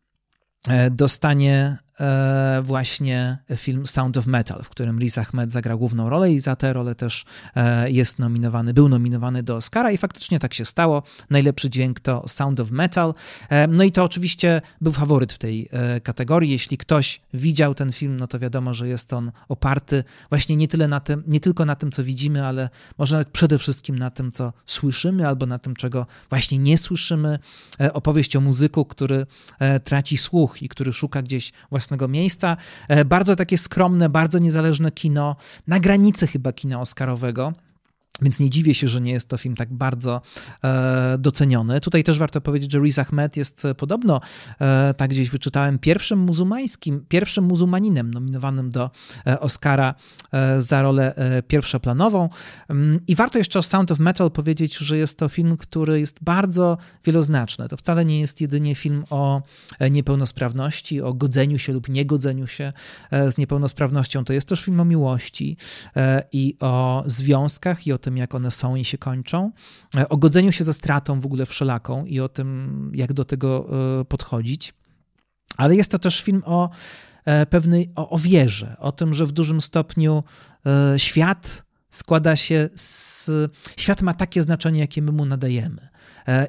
[0.67, 6.31] e, dostanie E, właśnie film Sound of Metal, w którym Riz Ahmed zagrał główną rolę
[6.31, 10.53] i za tę rolę też e, jest nominowany, był nominowany do Oscara i faktycznie tak
[10.53, 11.03] się stało.
[11.29, 13.13] Najlepszy dźwięk to Sound of Metal.
[13.49, 15.69] E, no i to oczywiście był faworyt w tej
[16.03, 16.51] kategorii.
[16.51, 20.87] Jeśli ktoś widział ten film, no to wiadomo, że jest on oparty właśnie nie tyle
[20.87, 24.31] na tym, nie tylko na tym, co widzimy, ale może nawet przede wszystkim na tym,
[24.31, 27.39] co słyszymy, albo na tym, czego właśnie nie słyszymy.
[27.93, 29.25] Opowieść o muzyku, który
[29.83, 32.57] traci słuch i który szuka gdzieś własnego własnego miejsca.
[32.87, 35.35] E, bardzo takie skromne, bardzo niezależne kino,
[35.67, 37.53] na granicy chyba kina Oscarowego.
[38.21, 40.21] Więc nie dziwię się, że nie jest to film tak bardzo
[40.63, 41.81] e, doceniony.
[41.81, 44.21] Tutaj też warto powiedzieć, że Riz Ahmed jest e, podobno,
[44.61, 48.91] e, tak gdzieś wyczytałem, pierwszym muzułmańskim, pierwszym muzułmaninem nominowanym do
[49.27, 49.95] e, Oscara
[50.31, 51.15] e, za rolę
[51.47, 52.29] pierwszoplanową.
[52.69, 56.17] Mm, I warto jeszcze o Sound of Metal powiedzieć, że jest to film, który jest
[56.21, 57.67] bardzo wieloznaczny.
[57.67, 59.41] To wcale nie jest jedynie film o
[59.91, 62.73] niepełnosprawności, o godzeniu się lub niegodzeniu się
[63.29, 64.25] z niepełnosprawnością.
[64.25, 65.57] To jest też film o miłości
[66.31, 69.51] i o związkach i o tym, jak one są i się kończą,
[69.97, 73.67] e, o godzeniu się ze stratą w ogóle wszelaką i o tym, jak do tego
[74.01, 74.73] e, podchodzić.
[75.57, 76.69] Ale jest to też film o
[77.25, 80.23] e, pewnej, o, o wierze, o tym, że w dużym stopniu
[80.97, 83.29] świat składa się z.
[83.77, 85.87] Świat ma takie znaczenie, jakie my mu nadajemy.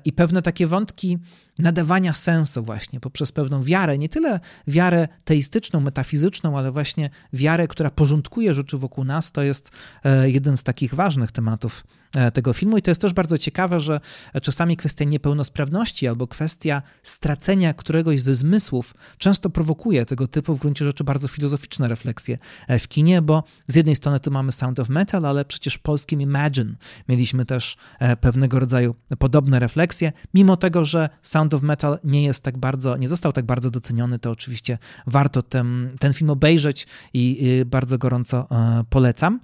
[0.05, 1.19] I pewne takie wątki
[1.59, 7.91] nadawania sensu właśnie poprzez pewną wiarę, nie tyle wiarę teistyczną, metafizyczną, ale właśnie wiarę, która
[7.91, 9.71] porządkuje rzeczy wokół nas, to jest
[10.05, 13.81] e, jeden z takich ważnych tematów e, tego filmu i to jest też bardzo ciekawe,
[13.81, 14.00] że
[14.42, 20.85] czasami kwestia niepełnosprawności albo kwestia stracenia któregoś ze zmysłów często prowokuje tego typu w gruncie
[20.85, 24.88] rzeczy bardzo filozoficzne refleksje e, w kinie, bo z jednej strony tu mamy Sound of
[24.88, 26.74] Metal, ale przecież w polskim Imagine
[27.09, 27.76] mieliśmy też
[28.20, 33.09] pewnego rodzaju podobne refleksje, mimo tego, że Sound of Metal nie jest tak bardzo, nie
[33.09, 38.85] został tak bardzo doceniony, to oczywiście warto ten, ten film obejrzeć i bardzo gorąco e,
[38.90, 39.40] polecam.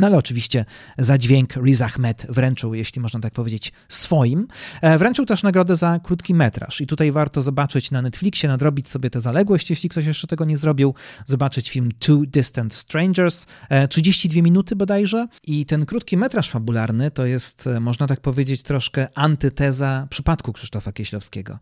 [0.00, 0.64] No ale oczywiście
[0.98, 4.46] za dźwięk Riz Ahmed wręczył, jeśli można tak powiedzieć, swoim.
[4.82, 9.10] E, wręczył też nagrodę za krótki metraż i tutaj warto zobaczyć na Netflixie, nadrobić sobie
[9.10, 10.94] tę zaległość, jeśli ktoś jeszcze tego nie zrobił,
[11.26, 13.46] zobaczyć film Two Distant Strangers,
[13.90, 18.62] 32 e, minuty bodajże i ten krótki metraż fabularny to jest, e, można tak powiedzieć,
[18.62, 21.58] troszkę antyteza przypadku Krzysztofa Kieślowskiego.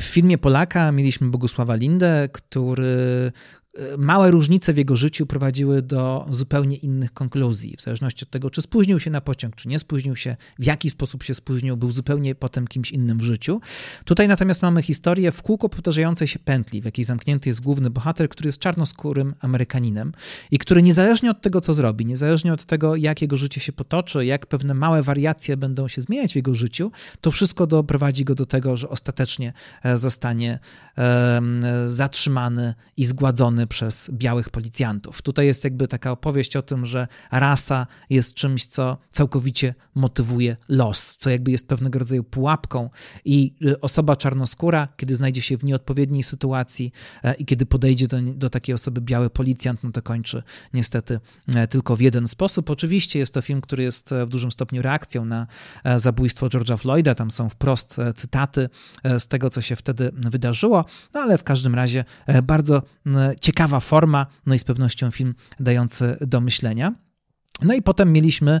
[0.00, 3.32] W filmie Polaka mieliśmy Bogusława Lindę, który
[3.98, 7.76] małe różnice w jego życiu prowadziły do zupełnie innych konkluzji.
[7.76, 10.90] W zależności od tego, czy spóźnił się na pociąg, czy nie spóźnił się, w jaki
[10.90, 13.60] sposób się spóźnił, był zupełnie potem kimś innym w życiu.
[14.04, 18.28] Tutaj natomiast mamy historię w kółko powtarzającej się pętli, w jakiej zamknięty jest główny bohater,
[18.28, 20.12] który jest czarnoskórym Amerykaninem
[20.50, 24.26] i który niezależnie od tego, co zrobi, niezależnie od tego, jak jego życie się potoczy,
[24.26, 28.46] jak pewne małe wariacje będą się zmieniać w jego życiu, to wszystko doprowadzi go do
[28.46, 30.58] tego, że ostatecznie e, zostanie
[31.86, 35.22] zatrzymany i zgładzony przez białych policjantów.
[35.22, 41.16] Tutaj jest jakby taka opowieść o tym, że rasa jest czymś, co całkowicie motywuje los,
[41.16, 42.90] co jakby jest pewnego rodzaju pułapką
[43.24, 46.92] i y, osoba czarnoskóra, kiedy znajdzie się w nieodpowiedniej sytuacji
[47.24, 50.42] e, i kiedy podejdzie do, do takiej osoby biały policjant, no to kończy
[50.74, 51.20] niestety
[51.54, 52.70] e, tylko w jeden sposób.
[52.70, 55.46] Oczywiście jest to film, który jest e, w dużym stopniu reakcją na
[55.96, 58.68] zabójstwo George'a Floyda, tam są wprost cytaty
[59.18, 62.04] z tego, co się wtedy wydarzyło, no ale w każdym razie
[62.42, 62.82] bardzo
[63.56, 66.92] ciekawa forma, no i z pewnością film dający do myślenia.
[67.62, 68.60] No i potem mieliśmy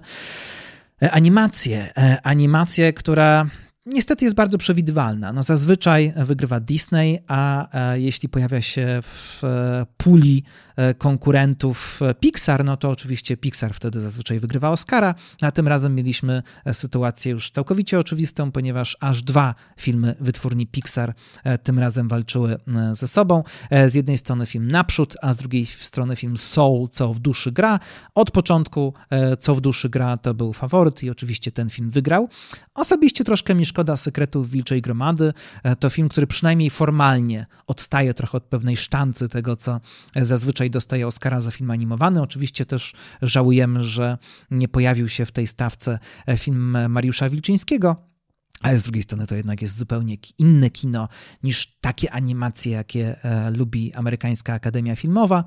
[1.00, 3.46] animację, animację, która
[3.86, 5.32] niestety jest bardzo przewidywalna.
[5.32, 10.65] No zazwyczaj wygrywa Disney, a e, jeśli pojawia się w e, puli e,
[10.98, 17.32] konkurentów Pixar, no to oczywiście Pixar wtedy zazwyczaj wygrywa Oscara, a tym razem mieliśmy sytuację
[17.32, 21.14] już całkowicie oczywistą, ponieważ aż dwa filmy wytwórni Pixar
[21.62, 22.56] tym razem walczyły
[22.92, 23.42] ze sobą.
[23.86, 27.80] Z jednej strony film Naprzód, a z drugiej strony film Soul, Co w duszy gra.
[28.14, 28.94] Od początku
[29.40, 32.28] Co w duszy gra to był faworyt i oczywiście ten film wygrał.
[32.74, 35.32] Osobiście troszkę mi Szkoda sekretów Wilczej Gromady.
[35.62, 39.80] E, to film, który przynajmniej formalnie odstaje trochę od pewnej sztancy tego, co
[40.16, 42.22] zazwyczaj dostaje Oscara za film animowany.
[42.22, 44.18] Oczywiście też żałujemy, że
[44.50, 48.15] nie pojawił się w tej stawce e, film Mariusza Wilczyńskiego.
[48.62, 51.08] Ale z drugiej strony to jednak jest zupełnie inne kino
[51.42, 55.44] niż takie animacje, jakie e, lubi amerykańska Akademia Filmowa.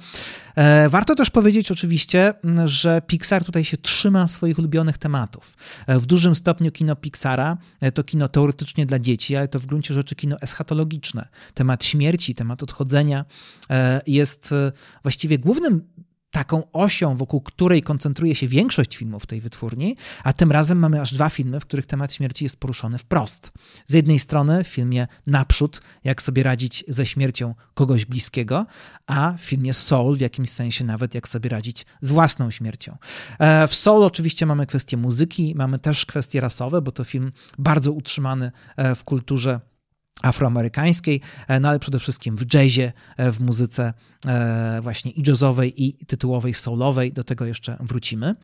[0.56, 2.34] E, warto też powiedzieć oczywiście,
[2.65, 5.58] że Pixar tutaj się trzyma swoich ulubionych tematów.
[5.88, 9.65] E, w dużym stopniu kino Pixara e, to kino teoretycznie dla dzieci, ale to w
[9.65, 11.28] gruncie rzeczy kino eschatologiczne.
[11.54, 13.26] Temat śmierci, temat odchodzenia
[13.69, 14.72] e, jest e,
[15.04, 15.82] właściwie głównym
[16.31, 21.13] taką osią, wokół której koncentruje się większość filmów tej wytwórni, a tym razem mamy aż
[21.13, 23.51] dwa filmy, w których temat śmierci jest poruszony wprost.
[23.85, 28.65] Z jednej strony w filmie Naprzód, jak sobie radzić ze śmiercią kogoś bliskiego,
[29.07, 32.97] a w filmie Soul w jakimś sensie nawet jak sobie radzić z własną śmiercią.
[33.39, 37.91] E, w Soul oczywiście mamy kwestie muzyki, mamy też kwestie rasowe, bo to film bardzo
[37.91, 39.59] utrzymany e, w kulturze
[40.21, 43.93] afroamerykańskiej, e, no ale przede wszystkim w jazzie, e, w muzyce
[44.27, 47.13] e, właśnie i jazzowej, i tytułowej soulowej.
[47.13, 48.36] Do tego jeszcze wrócimy.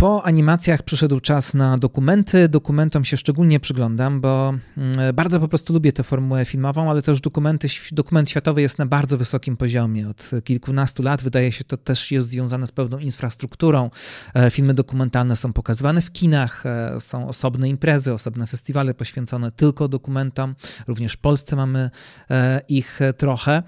[0.00, 2.48] Po animacjach przyszedł czas na dokumenty.
[2.48, 7.20] Dokumentom się szczególnie przyglądam, bo mm, bardzo po prostu lubię tę formułę filmową, ale też
[7.20, 10.08] dokumenty, dokument światowy jest na bardzo wysokim poziomie.
[10.08, 13.90] Od kilkunastu lat wydaje się to też jest związane z pewną infrastrukturą.
[14.34, 19.88] E, filmy dokumentalne są pokazywane w kinach, e, są osobne imprezy, osobne festiwale poświęcone tylko
[19.88, 20.54] dokumentom.
[20.88, 21.90] Również w Polsce mamy
[22.30, 23.62] e, ich trochę.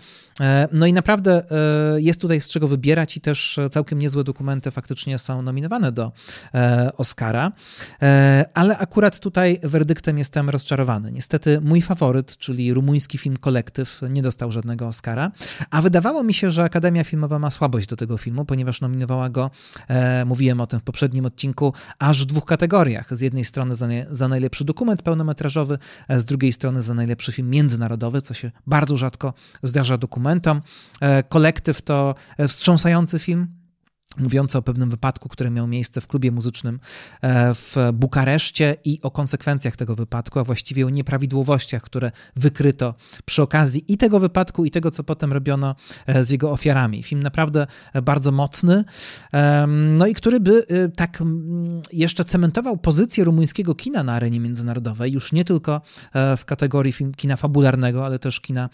[0.73, 1.43] No i naprawdę
[1.97, 6.13] jest tutaj z czego wybierać i też całkiem niezłe dokumenty faktycznie są nominowane do
[6.97, 7.53] Oscara,
[8.03, 11.13] e, ale akurat tutaj werdyktem jestem rozczarowany.
[11.13, 15.31] Niestety mój faworyt, czyli rumuński film Kolektyw, nie dostał żadnego Oscara,
[15.71, 19.51] a wydawało mi się, że Akademia Filmowa ma słabość do tego filmu, ponieważ nominowała go,
[19.89, 23.17] e, mówiłem o tym w poprzednim odcinku, aż w dwóch kategoriach.
[23.17, 25.79] Z jednej strony za, za najlepszy dokument pełnometrażowy,
[26.09, 30.63] z drugiej strony za najlepszy film międzynarodowy, co się bardzo rzadko zdarza dokumentom.
[31.29, 32.15] Kolektyw to
[32.49, 33.47] wstrząsający film,
[34.19, 36.81] mówiący o pewnym wypadku, który miał miejsce w klubie muzycznym
[37.23, 42.95] e, w Bukareszcie i o konsekwencjach tego wypadku, a właściwie o nieprawidłowościach, które wykryto
[43.25, 45.75] przy okazji i tego wypadku, i tego, co potem robiono
[46.07, 47.03] e, z jego ofiarami.
[47.03, 47.67] Film naprawdę
[48.03, 48.85] bardzo mocny,
[49.77, 51.23] no i który by e, tak
[51.93, 55.81] jeszcze cementował pozycję rumuńskiego kina na arenie międzynarodowej, już nie tylko
[56.37, 58.69] w kategorii film, kina fabularnego, ale też kina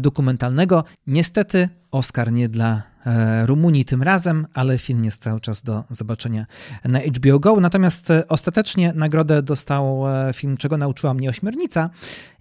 [0.00, 0.84] dokumentalnego.
[1.06, 2.89] Niestety Oscar nie dla e,
[3.46, 6.46] Rumunii tym razem, ale film jest cały czas do zobaczenia
[6.84, 7.60] na HBO Go.
[7.60, 11.90] Natomiast e, ostatecznie nagrodę dostał e, film Czego nauczyła mnie ośmiornica.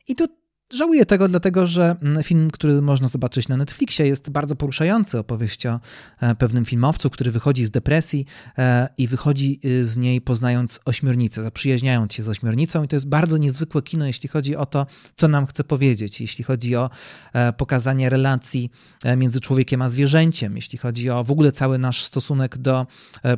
[0.07, 0.38] I tu
[0.73, 5.19] Żałuję tego, dlatego że mm, film, który można zobaczyć na Netflixie, jest bardzo poruszający.
[5.19, 5.79] Opowieść o
[6.21, 8.25] e, pewnym filmowcu, który wychodzi z depresji
[8.57, 12.83] e, i wychodzi y, z niej poznając ośmiornicę, zaprzyjaźniając się z ośmiornicą.
[12.83, 16.43] I to jest bardzo niezwykłe kino, jeśli chodzi o to, co nam chce powiedzieć, jeśli
[16.43, 16.89] chodzi o
[17.33, 18.71] e, pokazanie relacji
[19.17, 22.87] między człowiekiem a zwierzęciem, jeśli chodzi o w ogóle cały nasz stosunek do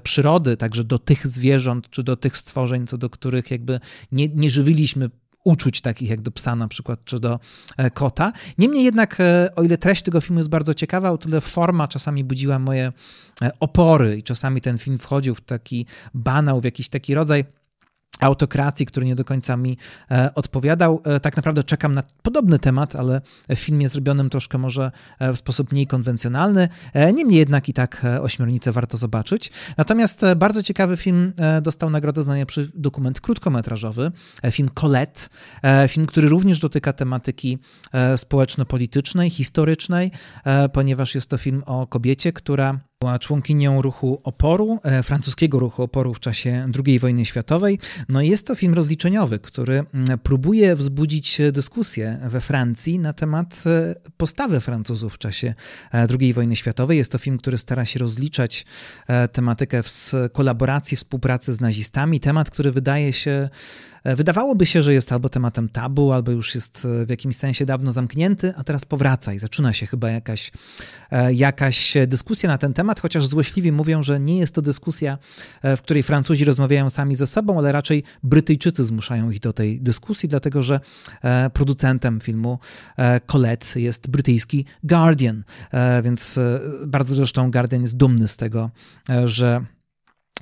[0.03, 3.79] przyrody, także do tych zwierząt czy do tych stworzeń, co do których jakby
[4.11, 5.09] nie, nie żywiliśmy
[5.43, 7.39] uczuć takich jak do psa na przykład, czy do
[7.93, 8.31] kota.
[8.57, 9.17] Niemniej jednak,
[9.55, 12.91] o ile treść tego filmu jest bardzo ciekawa, o tyle forma czasami budziła moje
[13.59, 17.45] opory i czasami ten film wchodził w taki banał, w jakiś taki rodzaj
[18.19, 19.77] autokracji, który nie do końca mi
[20.11, 21.01] e, odpowiadał.
[21.05, 25.37] E, tak naprawdę czekam na podobny temat, ale w filmie zrobionym troszkę może e, w
[25.37, 26.69] sposób mniej konwencjonalny.
[27.13, 29.51] Niemniej jednak i tak ośmiornicę warto zobaczyć.
[29.77, 34.11] Natomiast bardzo ciekawy film dostał nagrodę za najlepszy dokument krótkometrażowy,
[34.51, 35.21] film Colette,
[35.87, 37.57] film, który również dotyka tematyki
[38.15, 40.11] społeczno-politycznej, historycznej,
[40.73, 46.13] ponieważ jest to film o kobiecie, która była członkinią ruchu oporu, e, francuskiego ruchu oporu
[46.13, 47.79] w czasie II wojny światowej.
[48.09, 53.63] No i jest to film rozliczeniowy, który mm, próbuje wzbudzić dyskusję we Francji na temat
[53.65, 55.53] e, postawy Francuzów w czasie
[55.93, 56.97] e, II wojny światowej.
[56.97, 58.65] Jest to film, który stara się rozliczać
[59.31, 62.19] tematykę w kolaboracji, współpracy z nazistami.
[62.19, 63.49] Temat, który wydaje się
[64.03, 67.91] wydawałoby się, że jest albo tematem tabu, albo już jest e, w jakimś sensie dawno
[67.91, 70.51] zamknięty, a teraz powraca i zaczyna się chyba jakaś,
[71.11, 75.17] e, jakaś dyskusja na ten temat, chociaż złośliwie mówią, że nie jest to dyskusja,
[75.63, 80.29] w której Francuzi rozmawiają sami ze sobą, ale raczej Brytyjczycy zmuszają ich do tej dyskusji,
[80.29, 80.79] dlatego że
[81.53, 82.59] producentem filmu
[83.25, 85.43] Colette jest brytyjski Guardian,
[86.03, 86.39] więc
[86.87, 88.69] bardzo zresztą Guardian jest dumny z tego,
[89.25, 89.65] że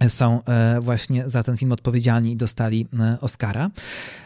[0.08, 3.70] są e, właśnie za ten film odpowiedzialni i dostali e, Oscara.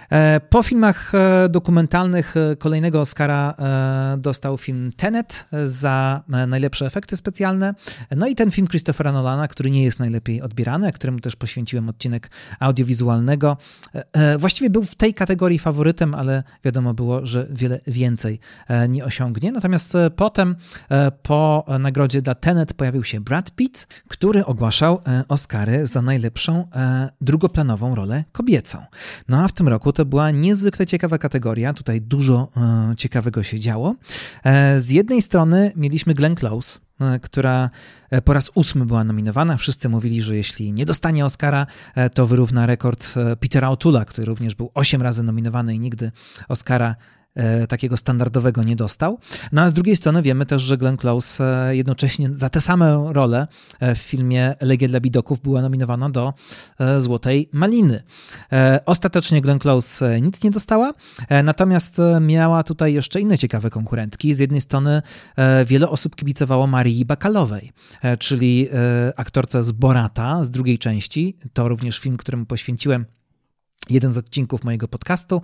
[0.09, 1.11] E, po filmach
[1.49, 3.55] dokumentalnych kolejnego Oscara
[4.17, 7.73] dostał film Tenet za najlepsze efekty specjalne.
[8.15, 12.29] No i ten film Christophera Nolana, który nie jest najlepiej odbierany, któremu też poświęciłem odcinek
[12.59, 13.57] audiowizualnego.
[14.37, 18.39] Właściwie był w tej kategorii faworytem, ale wiadomo było, że wiele więcej
[18.89, 19.51] nie osiągnie.
[19.51, 20.55] Natomiast potem
[21.23, 27.09] po nagrodzie dla Tenet pojawił się Brad Pitt, który ogłaszał Oscar Oscary za najlepszą e,
[27.21, 28.85] drugoplanową rolę kobiecą.
[29.29, 33.59] No a w tym roku to była niezwykle ciekawa kategoria, tutaj dużo e, ciekawego się
[33.59, 33.95] działo.
[34.43, 37.69] E, z jednej strony mieliśmy Glenn Close, e, która
[38.11, 39.57] e, po raz ósmy była nominowana.
[39.57, 44.55] Wszyscy mówili, że jeśli nie dostanie Oscara, e, to wyrówna rekord Petera O'Toola, który również
[44.55, 46.11] był osiem razy nominowany i nigdy
[46.49, 46.95] Oscara
[47.69, 49.19] takiego standardowego nie dostał.
[49.51, 53.13] No a z drugiej strony wiemy też, że Glenn Close e, jednocześnie za tę samą
[53.13, 53.47] rolę
[53.79, 56.33] e, w filmie Legia dla Bidoków była nominowana do
[56.97, 58.03] Złotej Maliny.
[58.85, 60.93] Ostatecznie Glenn Close nic nie dostała,
[61.43, 64.33] natomiast miała tutaj jeszcze inne ciekawe konkurentki.
[64.33, 65.01] Z jednej strony
[65.65, 67.71] wiele osób kibicowało Marii Bakalowej,
[68.19, 68.69] czyli
[69.15, 71.37] aktorce z Borata z drugiej części.
[71.53, 73.05] To również film, któremu poświęciłem
[73.89, 75.41] jeden z odcinków mojego podcastu.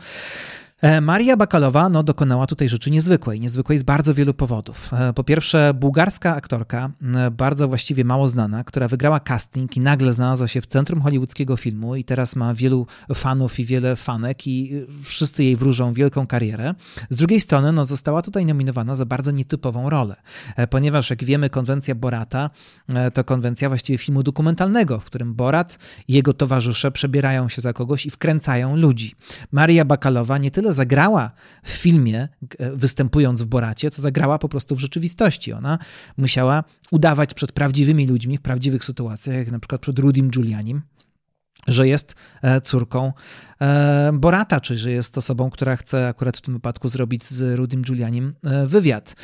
[0.82, 3.40] E, Maria Bakalowa no, dokonała tutaj rzeczy niezwykłej.
[3.40, 4.94] Niezwykłej z bardzo wielu powodów.
[4.94, 6.90] E, po pierwsze, bułgarska aktorka,
[7.32, 11.96] bardzo właściwie mało znana, która wygrała casting i nagle znalazła się w centrum hollywoodzkiego filmu
[11.96, 16.74] i teraz ma wielu fanów i wiele fanek i wszyscy jej wróżą wielką karierę.
[17.10, 20.16] Z drugiej strony no, została tutaj nominowana za bardzo nietypową rolę,
[20.56, 22.50] e, ponieważ jak wiemy konwencja Borata
[23.14, 28.06] to konwencja właściwie filmu dokumentalnego, w którym Borat i jego towarzysze przebierają się za kogoś
[28.06, 29.16] i wkręcają ludzi.
[29.52, 31.32] Maria Bakalowa nie tyle zagrała
[31.64, 32.28] w filmie,
[32.74, 35.54] występując w Boracie, co zagrała po prostu w rzeczywistości.
[35.54, 35.78] Ona
[36.18, 40.82] musiała udawać przed prawdziwymi ludźmi w prawdziwych sytuacjach, jak na przykład przed Rudim Giulianim,
[41.68, 43.14] że jest e, córką
[43.62, 47.82] e, Borata, czy że jest osobą, która chce akurat w tym wypadku zrobić z Rudim
[47.82, 49.16] Giulianim e, wywiad.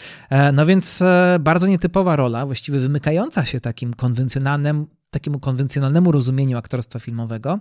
[0.54, 1.04] No więc
[1.40, 7.60] bardzo nietypowa rola, właściwie wymykająca się takim konwencjonalnym takiemu konwencjonalnemu rozumieniu aktorstwa filmowego.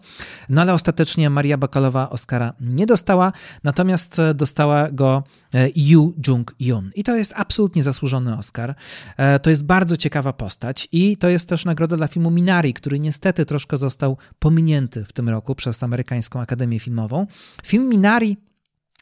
[0.49, 3.33] No ale ostatecznie Maria Bakalowa Oscara nie dostała,
[3.65, 5.23] natomiast e, dostała go
[5.55, 6.91] e, Yu Jung-yoon.
[6.95, 8.75] I to jest absolutnie zasłużony Oscar.
[9.17, 13.01] E, to jest bardzo ciekawa postać i to jest też nagroda dla filmu Minari, który
[13.01, 17.27] niestety troszkę został pominięty w tym roku przez Amerykańską Akademię Filmową.
[17.63, 18.37] Film Minari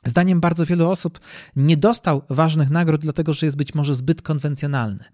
[0.04, 1.20] Zdaniem bardzo wielu osób
[1.56, 5.04] nie dostał ważnych nagród, dlatego że jest być może zbyt konwencjonalny.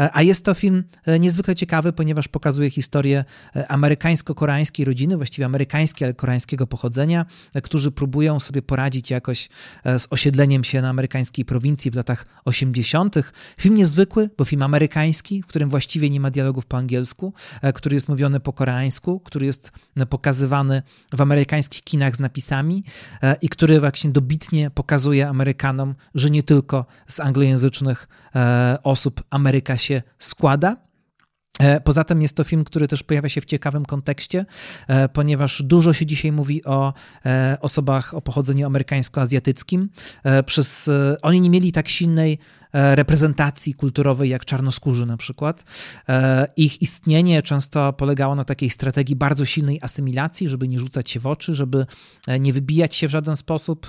[0.00, 3.24] E, a jest to film e, niezwykle ciekawy, ponieważ pokazuje historię
[3.56, 7.26] e, amerykańsko-koreańskiej rodziny, właściwie amerykańskiej, ale koreańskiego pochodzenia,
[7.62, 9.48] którzy próbują sobie poradzić jakoś
[9.84, 13.14] z osiedleniem się na amerykańskiej prowincji w latach 80.
[13.60, 17.32] Film niezwykły, bo film amerykański, w którym właściwie nie ma dialogów po angielsku,
[17.74, 19.72] który jest mówiony po koreańsku, który jest
[20.08, 20.82] pokazywany
[21.12, 22.84] w amerykańskich kinach z napisami
[23.42, 29.76] i który właśnie dobitnie dobitnie pokazuje Amerykanom, że nie tylko z anglojęzycznych e, osób Ameryka
[29.76, 30.76] się składa,
[31.60, 34.46] e, Poza tym jest to film, który też pojawia się w ciekawym kontekście,
[34.88, 36.92] e, ponieważ dużo się dzisiaj mówi o
[37.60, 39.88] osobach o pochodzeniu amerykańsko-azjatyckim.
[40.46, 40.90] Przez,
[41.22, 42.38] oni nie mieli tak silnej
[42.72, 45.64] reprezentacji kulturowej, jak czarnoskórzy na przykład.
[46.56, 51.26] Ich istnienie często polegało na takiej strategii bardzo silnej asymilacji, żeby nie rzucać się w
[51.26, 51.86] oczy, żeby
[52.40, 53.88] nie wybijać się w żaden sposób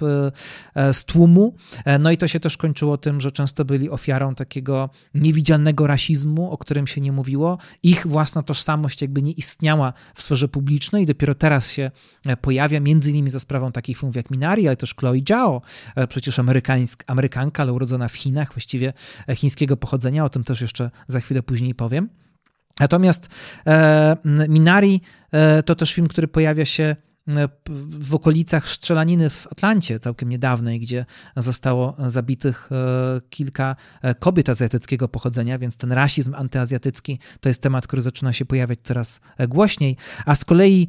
[0.91, 1.55] z tłumu.
[1.99, 6.57] No i to się też kończyło tym, że często byli ofiarą takiego niewidzialnego rasizmu, o
[6.57, 7.57] którym się nie mówiło.
[7.83, 11.91] Ich własna tożsamość jakby nie istniała w sferze publicznej, dopiero teraz się
[12.41, 15.61] pojawia, między innymi za sprawą takich filmów jak Minari, ale też Chloe Zhao,
[16.09, 18.78] przecież amerykańsk, Amerykanka, ale urodzona w Chinach, właściwie
[19.35, 22.09] chińskiego pochodzenia, o tym też jeszcze za chwilę później powiem.
[22.79, 23.29] Natomiast
[23.67, 25.01] e, Minari
[25.31, 26.95] e, to też film, który pojawia się
[27.27, 27.49] e,
[27.89, 31.05] w okolicach strzelaniny w Atlancie całkiem niedawnej, gdzie
[31.37, 37.87] zostało zabitych e, kilka e, kobiet azjatyckiego pochodzenia, więc ten rasizm antyazjatycki to jest temat,
[37.87, 39.97] który zaczyna się pojawiać coraz głośniej.
[40.25, 40.87] A z kolei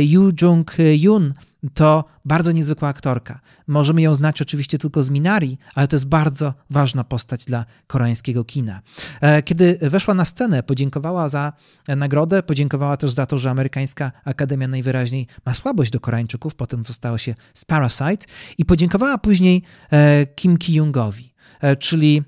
[0.00, 1.32] Yu Jung-yoon
[1.74, 3.40] to bardzo niezwykła aktorka.
[3.66, 8.44] Możemy ją znać oczywiście tylko z Minari, ale to jest bardzo ważna postać dla koreańskiego
[8.44, 8.80] kina.
[9.20, 11.52] E, kiedy weszła na scenę, podziękowała za
[11.88, 16.84] nagrodę, podziękowała też za to, że amerykańska akademia najwyraźniej ma słabość do Koreańczyków, po tym
[16.84, 18.26] co stało się z Parasite,
[18.58, 22.22] i podziękowała później e, Kim Ki-youngowi, e, czyli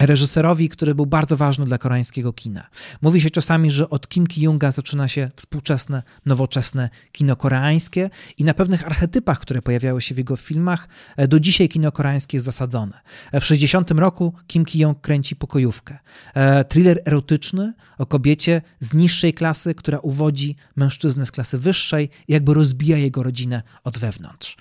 [0.00, 2.66] reżyserowi, który był bardzo ważny dla koreańskiego kina.
[3.02, 8.54] Mówi się czasami, że od Kim Ki-younga zaczyna się współczesne, nowoczesne kino koreańskie i na
[8.54, 13.00] pewnych archetypach, które pojawiały się w jego filmach, e, do dzisiaj kino koreańskie jest zasadzone.
[13.32, 15.98] E, w 60 roku Kim Ki-young kręci Pokojówkę.
[16.34, 22.32] E, thriller erotyczny o kobiecie z niższej klasy, która uwodzi mężczyznę z klasy wyższej i
[22.32, 24.56] jakby rozbija jego rodzinę od wewnątrz.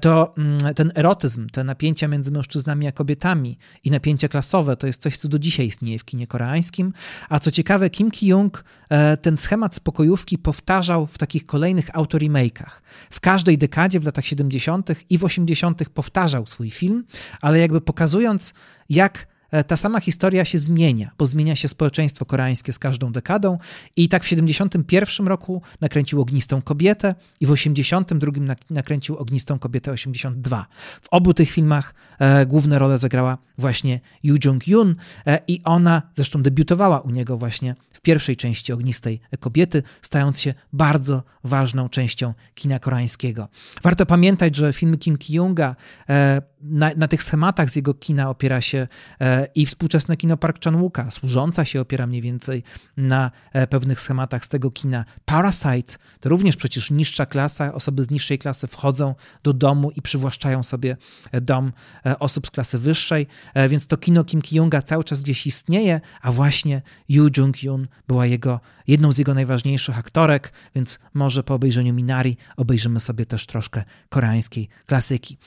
[0.00, 5.02] To mm, ten erotyzm, te napięcia między mężczyznami a kobietami i napięcia klasowe to jest
[5.02, 6.92] coś, co do dzisiaj istnieje w kinie koreańskim.
[7.28, 12.80] A co ciekawe, Kim Ki-young e, ten schemat spokojówki powtarzał w takich kolejnych autoremake'ach.
[13.10, 14.90] W każdej dekadzie w latach 70.
[15.10, 15.88] i w 80.
[15.88, 17.04] powtarzał swój film,
[17.40, 18.54] ale jakby pokazując,
[18.88, 19.31] jak
[19.66, 23.58] ta sama historia się zmienia, bo zmienia się społeczeństwo koreańskie z każdą dekadą
[23.96, 28.32] i tak w 71 roku nakręcił Ognistą Kobietę i w 82
[28.70, 30.66] nakręcił Ognistą Kobietę 82.
[31.02, 34.94] W obu tych filmach e, główne role zagrała właśnie Yoo Jung-yoon
[35.26, 40.54] e, i ona zresztą debiutowała u niego właśnie w pierwszej części Ognistej Kobiety, stając się
[40.72, 43.48] bardzo ważną częścią kina koreańskiego.
[43.82, 45.76] Warto pamiętać, że filmy Kim Ki-yoonga
[46.08, 48.88] e, na, na, tych schematach z jego kina opiera się
[49.20, 52.62] e, i współczesne kino Park Chan-wooka, służąca się opiera mniej więcej
[52.96, 55.04] na e, pewnych schematach z tego kina.
[55.24, 60.62] Parasite to również przecież niższa klasa, osoby z niższej klasy wchodzą do domu i przywłaszczają
[60.62, 60.96] sobie
[61.32, 61.72] e, dom
[62.18, 63.26] osób z klasy wyższej,
[63.68, 68.60] więc to kino Kim Ki-yoonga cały czas gdzieś istnieje, a właśnie Yoo Jung-yoon była jego,
[68.86, 74.68] jedną z jego najważniejszych aktorek, więc może po obejrzeniu Minari obejrzymy sobie też troszkę koreańskiej
[74.86, 75.38] klasyki.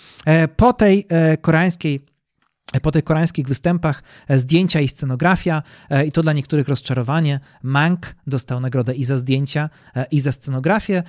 [0.58, 2.00] Po tej E, koreańskiej
[2.82, 7.40] po tych koreańskich występach e, zdjęcia i scenografia, e, i to dla niektórych rozczarowanie.
[7.64, 9.70] Mank dostał nagrodę i za zdjęcia,
[10.12, 11.04] i za scenografię.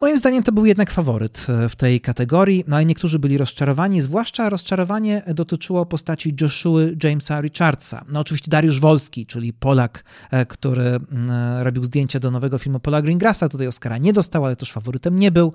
[0.00, 4.00] Moim zdaniem to był jednak faworyt e, w tej kategorii, no ale niektórzy byli rozczarowani,
[4.00, 8.04] zwłaszcza rozczarowanie dotyczyło postaci Joshua Jamesa Richardsa.
[8.08, 12.80] No oczywiście Dariusz Wolski, czyli Polak, e, który mm, e, robił zdjęcia do nowego filmu
[12.80, 15.52] Paula Greengrassa, tutaj Oscara nie dostał, ale też faworytem nie był.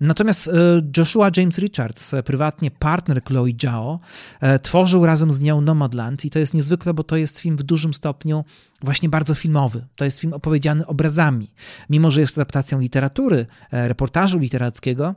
[0.00, 0.50] Natomiast
[0.96, 4.00] Joshua James Richards, prywatnie partner Chloe Zhao,
[4.62, 7.94] tworzył razem z nią Nomadland i to jest niezwykle, bo to jest film w dużym
[7.94, 8.44] stopniu
[8.82, 9.86] właśnie bardzo filmowy.
[9.96, 11.50] To jest film opowiedziany obrazami.
[11.90, 13.46] Mimo, że jest adaptacją literatury,
[13.88, 15.14] reportażu literackiego,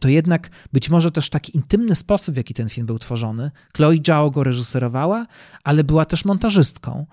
[0.00, 3.50] to jednak być może też taki intymny sposób, w jaki ten film był tworzony.
[3.76, 5.26] Chloe Zhao go reżyserowała,
[5.64, 7.06] ale była też montażystką.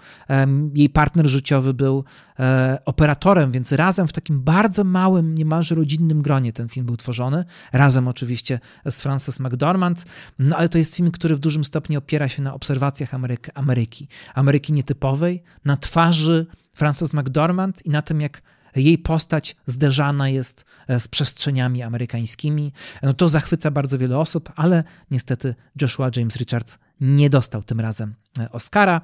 [0.73, 2.03] Jej partner życiowy był
[2.39, 7.45] e, operatorem, więc razem w takim bardzo małym, niemalże rodzinnym gronie ten film był tworzony.
[7.73, 8.59] Razem oczywiście
[8.89, 10.05] z Frances McDormand.
[10.39, 13.13] No ale to jest film, który w dużym stopniu opiera się na obserwacjach
[13.53, 14.07] Ameryki.
[14.35, 18.41] Ameryki, nietypowej, na twarzy Frances McDormand i na tym, jak
[18.75, 22.73] jej postać zderzana jest e, z przestrzeniami amerykańskimi.
[23.03, 28.15] No to zachwyca bardzo wiele osób, ale niestety Joshua James Richards nie dostał tym razem
[28.39, 29.01] e, Oscara.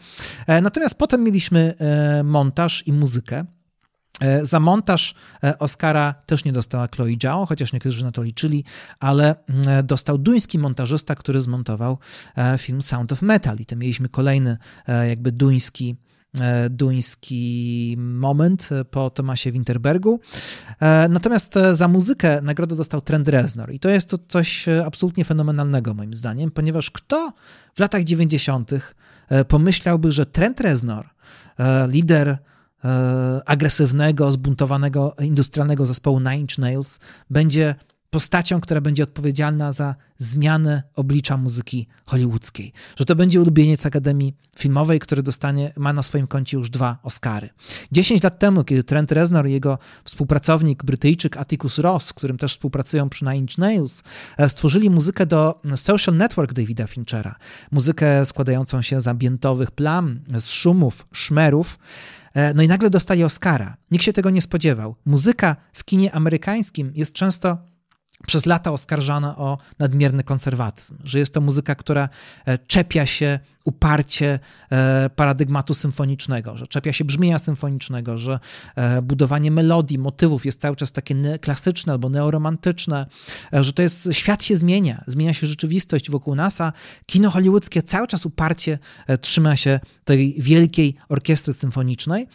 [0.47, 1.75] E, natomiast potem mieliśmy
[2.23, 3.45] montaż i muzykę.
[4.41, 5.15] Za montaż
[5.59, 8.63] Oscara też nie dostała Chloe Zhao, chociaż niektórzy na to liczyli,
[8.99, 11.97] ale mm, dostał duński montażysta, który zmontował
[12.57, 13.57] film Sound of Metal.
[13.59, 14.57] I to mieliśmy kolejny
[15.07, 15.95] jakby duński
[16.69, 20.19] duński moment e, po Tomasie Winterbergu.
[20.81, 25.93] E, natomiast za muzykę nagrodę dostał Trent Reznor i to jest to coś absolutnie fenomenalnego
[25.93, 27.33] moim zdaniem, ponieważ kto
[27.75, 28.71] w latach 90.
[29.47, 31.09] pomyślałby, że Trent Reznor,
[31.87, 32.37] lider
[33.45, 37.75] agresywnego, zbuntowanego industrialnego zespołu Nine Inch Nails, będzie
[38.09, 42.73] postacią, która będzie odpowiedzialna za zmianę oblicza muzyki hollywoodzkiej.
[42.95, 47.49] Że to będzie ulubieniec Akademii Filmowej, który dostanie, ma na swoim koncie już dwa Oscary.
[47.91, 53.09] Dziesięć lat temu, kiedy Trent Reznor i jego współpracownik Brytyjczyk Atticus Ross, którym też współpracują
[53.09, 54.03] przy Nine Inch Nails,
[54.37, 57.35] e, stworzyli muzykę do Social Network Davida Finchera.
[57.71, 61.79] Muzykę składającą się z ambientowych plam, z szumów, szmerów,
[62.33, 63.77] e, no i nagle dostali Oscara.
[63.91, 64.95] Nikt się tego nie spodziewał.
[65.05, 67.57] Muzyka w kinie amerykańskim jest często
[68.27, 72.09] przez lata oskarżana o nadmierny konserwatyzm, że jest to muzyka, która
[72.45, 74.39] e, czepia się uparcie
[74.71, 78.39] e, paradygmatu symfonicznego, że czepia się brzmienia symfonicznego, że
[78.75, 83.05] e, budowanie melodii, motywów jest cały czas takie klasyczne albo neoromantyczne,
[83.53, 86.73] że to jest, świat się zmienia, zmienia się rzeczywistość wokół nas, a
[87.05, 88.79] kino hollywoodzkie cały czas uparcie
[89.21, 92.27] trzyma się tej wielkiej orkiestry symfonicznej.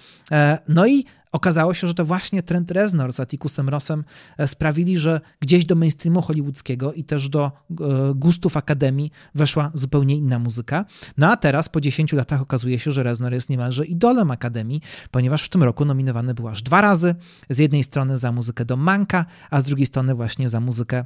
[0.69, 4.05] No i Okazało się, że to właśnie Trent Reznor z Atticusem Rossem
[4.39, 7.75] e, sprawili, że gdzieś do mainstreamu hollywoodzkiego i też do e,
[8.15, 10.85] gustów akademii weszła zupełnie inna muzyka.
[11.19, 15.45] No a teraz po 10 latach okazuje się, że Reznor jest niemalże idolem akademii, ponieważ
[15.45, 17.15] w tym roku nominowany był aż dwa razy.
[17.51, 21.05] Z jednej strony za muzykę do Manka, a z drugiej strony właśnie za muzykę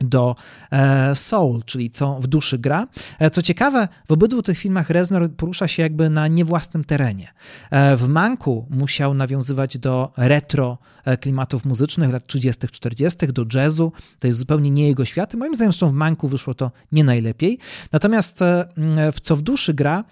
[0.00, 0.36] do
[0.70, 2.86] e, soul, czyli co w duszy gra.
[3.18, 7.32] E, co ciekawe, w obydwu tych filmach Reznor porusza się jakby na niewłasnym terenie.
[7.70, 10.78] E, w Manku musiał nawiązywać do retro
[11.20, 13.92] klimatów muzycznych lat 30., 40., do jazzu.
[14.18, 15.34] To jest zupełnie nie jego świat.
[15.34, 17.58] Moim zdaniem, zresztą w Manku wyszło to nie najlepiej.
[17.92, 18.40] Natomiast
[19.12, 20.04] w co w duszy gra,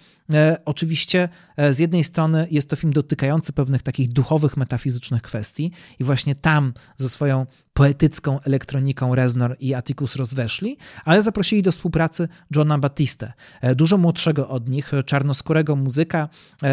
[0.65, 6.03] oczywiście e, z jednej strony jest to film dotykający pewnych takich duchowych, metafizycznych kwestii i
[6.03, 12.77] właśnie tam ze swoją poetycką elektroniką Reznor i Atticus rozweszli, ale zaprosili do współpracy Johna
[12.77, 16.29] Battistę, e, dużo młodszego od nich, czarnoskórego muzyka,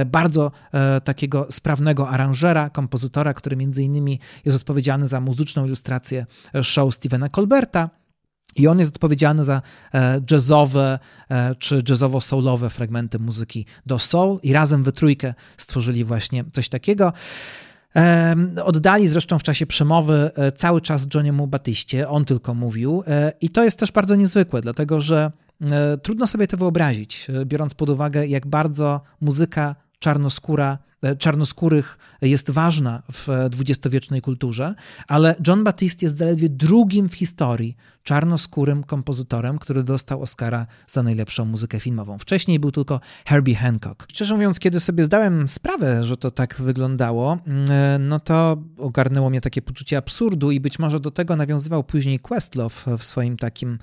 [0.07, 0.53] bardzo
[1.05, 6.27] takiego sprawnego aranżera, kompozytora, który między innymi jest odpowiedzialny za muzyczną ilustrację
[6.63, 7.91] show Stevena Colberta,
[8.57, 9.63] i on jest odpowiedzialny za
[9.95, 10.99] e, jazzowe
[11.31, 14.39] e, czy jazzowo-soulowe fragmenty muzyki do soul.
[14.43, 17.13] I razem we trójkę stworzyli właśnie coś takiego.
[18.65, 23.03] Oddali zresztą w czasie przemowy e, cały czas Johniemu Batyście, on tylko mówił.
[23.41, 25.33] I to jest też bardzo niezwykłe, dlatego że
[26.03, 30.79] trudno sobie to wyobrazić, biorąc pod uwagę jak bardzo muzyka czarnoskóra
[31.19, 34.75] czarnoskórych jest ważna w dwudziestowiecznej kulturze,
[35.09, 41.45] ale John Batiste jest zaledwie drugim w historii czarnoskórym kompozytorem, który dostał Oscara za najlepszą
[41.45, 42.19] muzykę filmową.
[42.19, 44.07] Wcześniej był tylko Herbie Hancock.
[44.11, 49.31] Szczerze mówiąc, kiedy sobie zdałem sprawę, że to tak wyglądało, mm, e, no to ogarnęło
[49.31, 53.79] mnie takie poczucie absurdu i być może do tego nawiązywał później Questlove w swoim takim,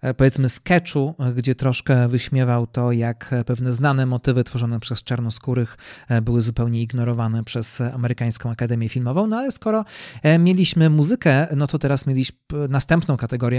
[0.00, 5.76] e, powiedzmy, sketchu, gdzie troszkę wyśmiewał to, jak pewne znane motywy tworzone przez czarnoskórych
[6.22, 9.84] były zupełnie ignorowane przez amerykańską Akademię Filmową, no ale skoro
[10.22, 13.16] e, mieliśmy muzykę, no to teraz mieliśmy następną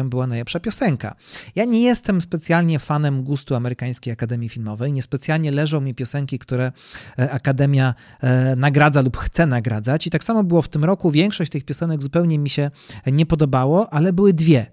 [0.09, 1.15] była najlepsza piosenka.
[1.55, 6.71] Ja nie jestem specjalnie fanem gustu amerykańskiej Akademii Filmowej, niespecjalnie leżą mi piosenki, które
[7.19, 11.51] e, Akademia e, nagradza lub chce nagradzać i tak samo było w tym roku, większość
[11.51, 12.71] tych piosenek zupełnie mi się
[13.07, 14.65] nie podobało, ale były dwie,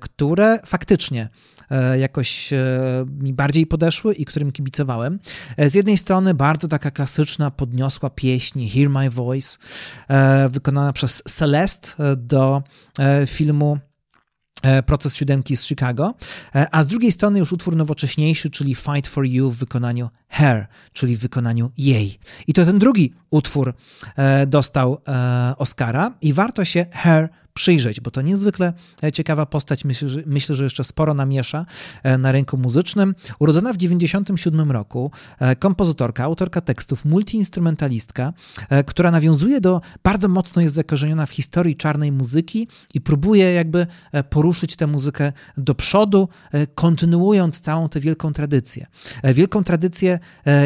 [0.00, 1.28] które faktycznie
[1.70, 2.58] E, jakoś e,
[3.18, 5.18] mi bardziej podeszły i którym kibicowałem.
[5.56, 9.58] E, z jednej strony bardzo taka klasyczna, podniosła pieśń Hear My Voice,
[10.50, 12.62] wykonana przez Celeste do
[13.26, 13.78] filmu
[14.86, 16.14] Proces siódemki z Chicago,
[16.72, 21.16] a z drugiej strony już utwór nowocześniejszy, czyli Fight for You w wykonaniu Her, czyli
[21.16, 22.18] w wykonaniu jej.
[22.46, 23.74] I to ten drugi utwór
[24.46, 25.02] dostał
[25.58, 28.72] Oscara i warto się Her przyjrzeć, bo to niezwykle
[29.04, 29.84] e, ciekawa postać.
[29.84, 31.66] Myślę, że, myślę, że jeszcze sporo namiesza
[32.02, 33.14] e, na rynku muzycznym.
[33.38, 38.32] Urodzona w 1997 roku, e, kompozytorka, autorka tekstów, multiinstrumentalistka,
[38.86, 43.86] która nawiązuje do, bardzo mocno jest zakorzeniona w historii czarnej muzyki i próbuje jakby
[44.30, 46.28] poruszyć tę muzykę do przodu,
[46.74, 48.86] kontynuując całą tę wielką tradycję.
[49.24, 50.18] Wielką tradycję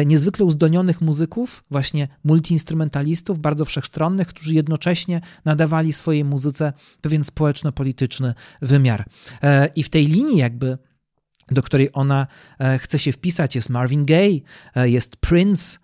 [0.05, 9.05] niezwykle uzdolnionych muzyków, właśnie multiinstrumentalistów, bardzo wszechstronnych, którzy jednocześnie nadawali swojej muzyce pewien społeczno-polityczny wymiar.
[9.43, 10.77] E, I w tej linii jakby
[11.51, 12.27] do której ona
[12.59, 14.39] e, chce się wpisać, jest Marvin Gaye,
[14.75, 15.79] e, jest Prince,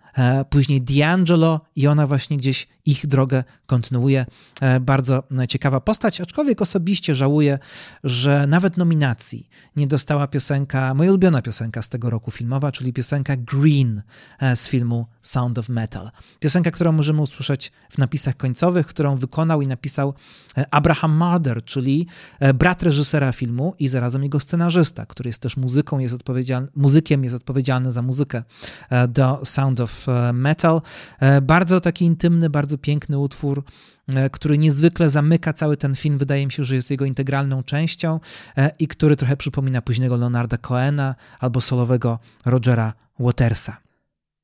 [0.50, 4.26] później D'Angelo i ona właśnie gdzieś ich drogę kontynuuje.
[4.60, 7.58] E, bardzo ciekawa postać, aczkolwiek osobiście żałuję,
[8.04, 13.36] że nawet nominacji nie dostała piosenka, moja ulubiona piosenka z tego roku filmowa, czyli piosenka
[13.36, 14.02] Green
[14.40, 16.10] e, z filmu Sound of Metal.
[16.40, 20.14] Piosenka, którą możemy usłyszeć w napisach końcowych, którą wykonał i napisał
[20.56, 22.06] e, Abraham Marder, czyli
[22.54, 27.36] brat reżysera filmu i zarazem jego scenarzysta, który jest też muzyką, jest odpowiedzialny, muzykiem, jest
[27.36, 28.42] odpowiedzialny za muzykę
[29.08, 30.80] do Sound of Metal.
[31.42, 33.64] Bardzo taki intymny, bardzo piękny utwór,
[34.32, 36.18] który niezwykle zamyka cały ten film.
[36.18, 38.20] Wydaje mi się, że jest jego integralną częścią
[38.78, 43.76] i który trochę przypomina późnego Leonarda Coena albo solowego Rogera Watersa.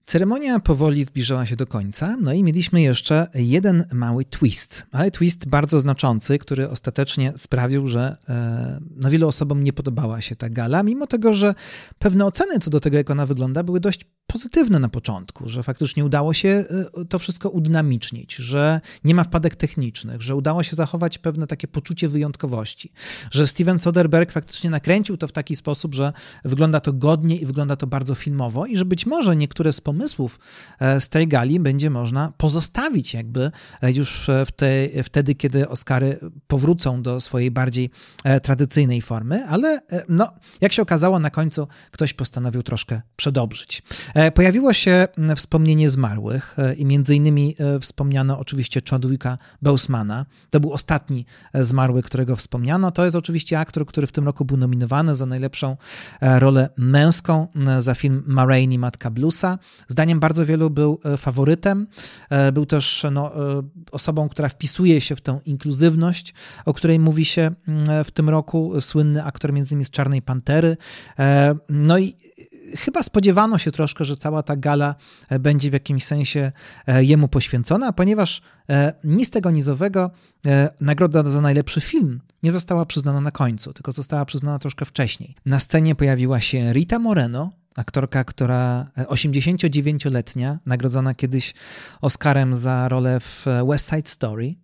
[0.06, 5.48] Ceremonia powoli zbliżała się do końca, no i mieliśmy jeszcze jeden mały twist, ale twist
[5.48, 10.82] bardzo znaczący, który ostatecznie sprawił, że e, no, wielu osobom nie podobała się ta gala,
[10.82, 11.54] mimo tego, że
[11.98, 16.04] pewne oceny co do tego, jak ona wygląda, były dość pozytywne na początku, że faktycznie
[16.04, 21.18] udało się e, to wszystko udynamicznić, że nie ma wpadek technicznych, że udało się zachować
[21.18, 22.92] pewne takie poczucie wyjątkowości,
[23.30, 26.12] że Steven Soderbergh faktycznie nakręcił to w taki sposób, że
[26.44, 30.38] wygląda to godnie i wygląda to bardzo filmowo i że być może niektóre z pomysłów
[30.80, 33.50] e, z tej gali będzie można pozostawić jakby
[33.82, 37.90] e, już w tej, wtedy, kiedy Oscary powrócą do swojej bardziej
[38.42, 43.82] tradycyjnej formy, ale no, jak się okazało, na końcu ktoś postanowił troszkę przedobrzyć.
[44.14, 50.26] E, pojawiło się wspomnienie zmarłych e, i między innymi e, wspomniano oczywiście Chadwicka Bosemana.
[50.50, 52.90] To był ostatni zmarły, którego wspomniano.
[52.90, 55.76] To jest oczywiście aktor, który w tym roku był nominowany za najlepszą
[56.20, 57.46] rolę męską
[57.78, 59.58] za film Marraine Matka Bluesa.
[59.88, 61.86] Zdaniem bardzo wielu był faworytem.
[62.52, 63.32] Był też no,
[63.92, 66.34] osobą, która wpisuje się w tę inkluzywność,
[66.64, 67.50] o której mówi się
[68.04, 68.80] w tym roku.
[68.80, 70.76] Słynny aktor między innymi z Czarnej Pantery.
[71.68, 72.14] No i
[72.76, 74.94] chyba spodziewano się troszkę, że cała ta gala
[75.28, 76.52] e, będzie w jakimś sensie
[76.86, 80.10] e, jemu poświęcona, ponieważ e, nic tego nizowego
[80.80, 85.34] nagroda za najlepszy film nie została przyznana na końcu, tylko została przyznana troszkę wcześniej.
[85.46, 91.54] Na scenie pojawiła się Rita Moreno, aktorka, która 89-letnia, nagrodzona kiedyś
[92.00, 94.54] Oscarem za rolę w West Side Story.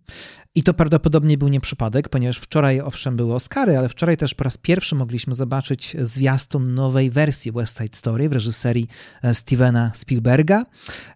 [0.55, 4.43] I to prawdopodobnie był nie przypadek, ponieważ wczoraj owszem były Oscary, ale wczoraj też po
[4.43, 8.87] raz pierwszy mogliśmy zobaczyć zwiastun nowej wersji West Side Story w reżyserii
[9.21, 10.65] e, Stevena Spielberga.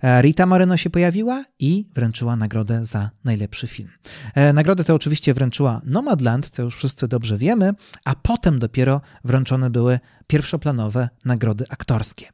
[0.01, 3.89] E, Rita Moreno się pojawiła i wręczyła nagrodę za najlepszy film.
[4.35, 7.73] E, nagrodę tę oczywiście wręczyła Nomadland, co już wszyscy dobrze wiemy,
[8.05, 12.29] a potem dopiero wręczone były pierwszoplanowe nagrody aktorskie.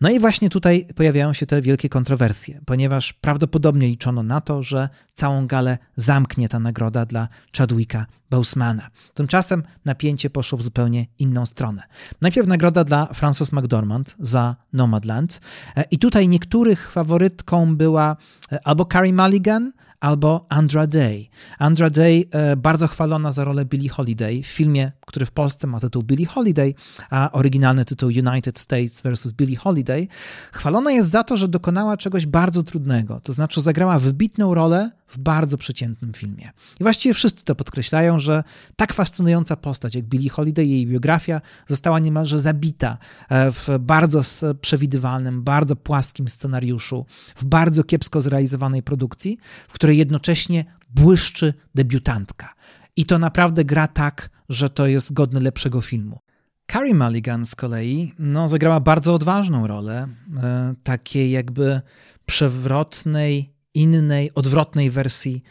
[0.00, 4.88] No i właśnie tutaj pojawiają się te wielkie kontrowersje, ponieważ prawdopodobnie liczono na to, że
[5.14, 8.88] całą galę zamknie ta nagroda dla Chadwicka Bosemana.
[9.14, 11.82] Tymczasem napięcie poszło w zupełnie inną stronę.
[12.20, 15.40] Najpierw nagroda dla Frances McDormand za Nomadland
[15.76, 18.16] e, i tutaj niektórych faworytką była
[18.52, 19.72] e, albo Carrie Mulligan,
[20.02, 21.28] albo Andra Day.
[21.58, 25.80] Andra Day e, bardzo chwalona za rolę Billie Holiday w filmie, który w Polsce ma
[25.80, 26.74] tytuł Billie Holiday,
[27.10, 29.32] a oryginalny tytuł United States vs.
[29.32, 30.08] Billie Holiday.
[30.52, 35.18] Chwalona jest za to, że dokonała czegoś bardzo trudnego, to znaczy zagrała wybitną rolę w
[35.18, 36.50] bardzo przeciętnym filmie.
[36.80, 38.44] I właściwie wszyscy to podkreślają, że
[38.76, 42.98] tak fascynująca postać jak Billie Holiday, jej biografia została niemalże zabita
[43.28, 44.20] e, w bardzo
[44.60, 49.38] przewidywalnym, bardzo płaskim scenariuszu, w bardzo kiepsko zrealizowanej produkcji,
[49.68, 52.54] w której jednocześnie błyszczy debiutantka.
[52.96, 56.18] I to naprawdę gra tak, że to jest godne lepszego filmu.
[56.72, 60.08] Carrie Mulligan z kolei no, zagrała bardzo odważną rolę,
[60.42, 61.80] e, takiej jakby
[62.26, 65.42] przewrotnej, innej, odwrotnej wersji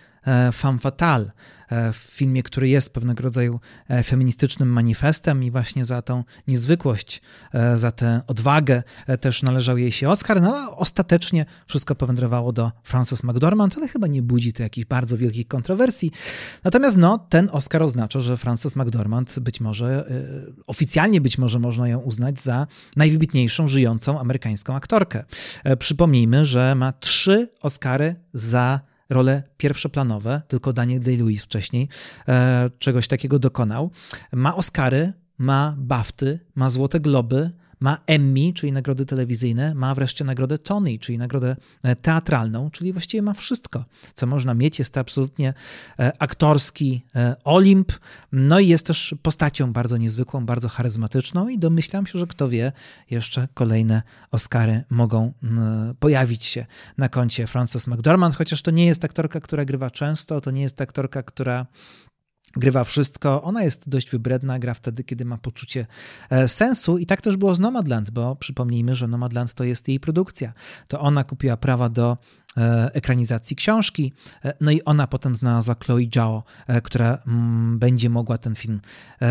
[0.51, 1.31] femme fatale,
[1.71, 7.21] E, w filmie, który jest pewnego rodzaju e, feministycznym manifestem i właśnie za tą niezwykłość,
[7.53, 8.83] e, za tę odwagę
[9.21, 14.07] też należał jej się Oscar, no ale ostatecznie wszystko powędrowało do Frances McDormand, ale chyba
[14.07, 16.11] nie budzi to jakichś bardzo wielkich kontrowersji.
[16.63, 20.11] Natomiast no, ten Oscar oznacza, że Frances McDormand być może,
[20.67, 25.23] oficjalnie być może można ją uznać za najwybitniejszą żyjącą amerykańską aktorkę.
[25.79, 31.89] Przypomnijmy, że ma trzy Oscary za role pierwszoplanowe, tylko Daniel Day-Lewis wcześniej
[32.27, 33.91] e, czegoś takiego dokonał.
[34.31, 37.51] Ma Oscary, ma Bafty, ma Złote Globy,
[37.81, 43.21] ma Emmy, czyli nagrody telewizyjne, ma wreszcie nagrodę Tony, czyli nagrodę e, teatralną, czyli właściwie
[43.21, 44.79] ma wszystko, co można mieć.
[44.79, 45.53] Jest to absolutnie
[45.99, 47.91] e, aktorski e, Olimp,
[48.31, 52.71] no i jest też postacią bardzo niezwykłą, bardzo charyzmatyczną i domyślam się, że kto wie,
[53.09, 54.01] jeszcze kolejne
[54.31, 55.33] Oscary mogą
[55.99, 56.65] pojawić się
[56.97, 60.81] na koncie Frances McDormand, chociaż to nie jest aktorka, która grywa często, to nie jest
[60.81, 61.65] aktorka, która
[62.55, 65.87] Grywa wszystko, ona jest dość wybredna, gra wtedy, kiedy ma poczucie
[66.29, 69.99] e, sensu i tak też było z Nomadland, bo przypomnijmy, że Nomadland to jest jej
[69.99, 70.53] produkcja.
[70.87, 72.17] To ona kupiła prawa do
[72.57, 74.13] e, ekranizacji książki,
[74.45, 76.43] e, no i ona potem znalazła Chloe Zhao,
[76.83, 78.81] która mm, będzie mogła ten film,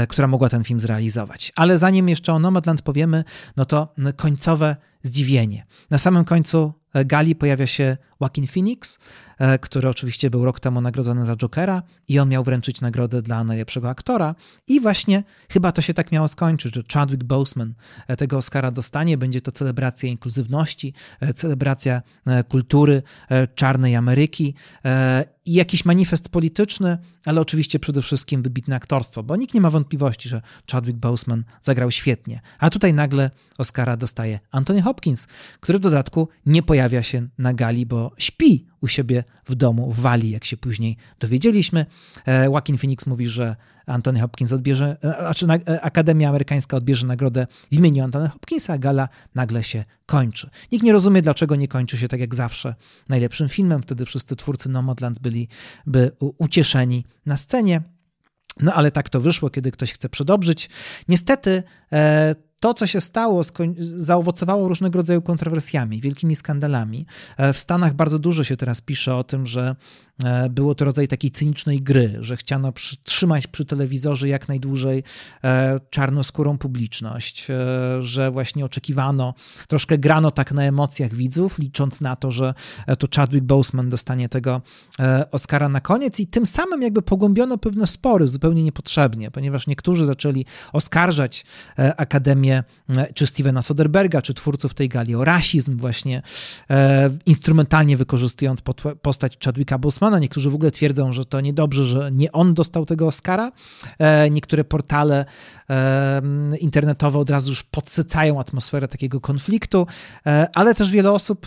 [0.09, 1.53] która mogła ten film zrealizować.
[1.57, 3.25] Ale zanim jeszcze o Nomadland powiemy,
[3.57, 5.67] no to końcowe zdziwienie.
[5.91, 8.99] Na samym końcu gali pojawia się Joaquin Phoenix,
[9.39, 13.45] e, który oczywiście był rok temu nagrodzony za Jokera i on miał wręczyć nagrodę dla
[13.45, 14.35] najlepszego aktora.
[14.67, 17.75] I właśnie chyba to się tak miało skończyć, że Chadwick Boseman
[18.09, 22.03] e, tego Oscara dostanie, będzie to celebracja inkluzywności, e, celebracja
[22.49, 23.03] kultury
[23.55, 24.55] czarnej Ameryki
[25.51, 30.29] i jakiś manifest polityczny, ale oczywiście przede wszystkim wybitne aktorstwo, bo nikt nie ma wątpliwości,
[30.29, 30.43] że
[30.73, 32.41] Chadwick Boseman zagrał świetnie.
[32.59, 35.27] A tutaj nagle Oscara dostaje Anthony Hopkins,
[35.61, 40.01] który w dodatku nie pojawia się na gali, bo śpi u siebie w domu w
[40.01, 41.87] Walii, jak się później dowiedzieliśmy.
[42.27, 43.57] E, Joaquin Phoenix mówi, że
[43.87, 48.79] Anthony Hopkins odbierze, e, znaczy e, Akademia Amerykańska odbierze nagrodę w imieniu Anthony Hopkinsa, a
[48.79, 50.51] gala nagle się kończy.
[50.73, 52.75] Nikt nie rozumie, dlaczego nie kończy się tak jak zawsze
[53.09, 53.83] najlepszym filmem.
[53.83, 57.81] Wtedy wszyscy twórcy Nomadland byliby ucieszeni na scenie.
[58.61, 60.71] No ale tak to wyszło, kiedy ktoś chce przedobrzyć.
[61.09, 61.63] Niestety
[62.61, 63.43] to, co się stało,
[63.97, 67.07] zaowocowało różnego rodzaju kontrowersjami, wielkimi skandalami.
[67.37, 69.77] E, w Stanach bardzo dużo się teraz pisze o tym, że
[70.25, 75.03] e, było to rodzaj takiej cynicznej gry, że chciano trzymać przy telewizorze jak najdłużej
[75.45, 77.47] e, czarnoskórą publiczność,
[78.01, 79.35] że właśnie oczekiwano,
[79.69, 82.55] troszkę grano tak na emocjach widzów, licząc na to, że
[82.99, 84.63] to Chadwick Boseman dostanie tego
[85.31, 90.45] Oscara na koniec i tym samym jakby pogłębiono pewne spory zupełnie niepotrzebnie, ponieważ niektórzy zaczęli
[90.73, 91.45] oskarżać
[91.97, 92.65] Akademię E,
[93.15, 96.23] czy Stevena Soderberga, czy twórców tej gali o rasizm właśnie,
[96.71, 98.63] e, instrumentalnie wykorzystując
[99.03, 100.19] postać Chadwicka Bosmana.
[100.19, 103.53] Niektórzy w ogóle twierdzą, że to niedobrze, że nie on dostał tego Oscara.
[103.99, 105.25] E, niektóre portale
[106.61, 109.87] internetowe od razu już podsycają atmosferę takiego konfliktu,
[110.55, 111.47] ale też wiele osób,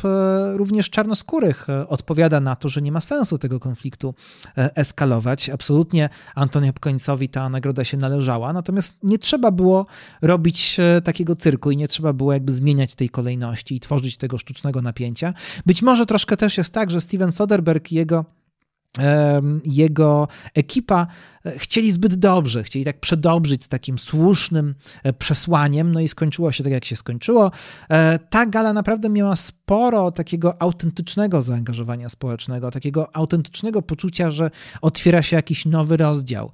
[0.54, 4.16] również czarnoskórych, odpowiada na to, że nie ma sensu tego konfliktu
[4.56, 5.50] eskalować.
[5.50, 9.86] Absolutnie Antony Hopkinsowi ta nagroda się należała, natomiast nie trzeba było
[10.22, 14.82] robić takiego cyrku i nie trzeba było jakby zmieniać tej kolejności i tworzyć tego sztucznego
[14.82, 15.34] napięcia.
[15.66, 18.26] Być może troszkę też jest tak, że Steven Soderbergh i jego
[19.66, 21.08] jego ekipa
[21.58, 26.64] chcieli zbyt dobrze, chcieli tak przedobrzyć z takim słusznym e, przesłaniem, no i skończyło się
[26.64, 27.52] tak, jak się skończyło.
[27.90, 35.22] E, ta gala naprawdę miała sporo takiego autentycznego zaangażowania społecznego, takiego autentycznego poczucia, że otwiera
[35.22, 36.52] się jakiś nowy rozdział,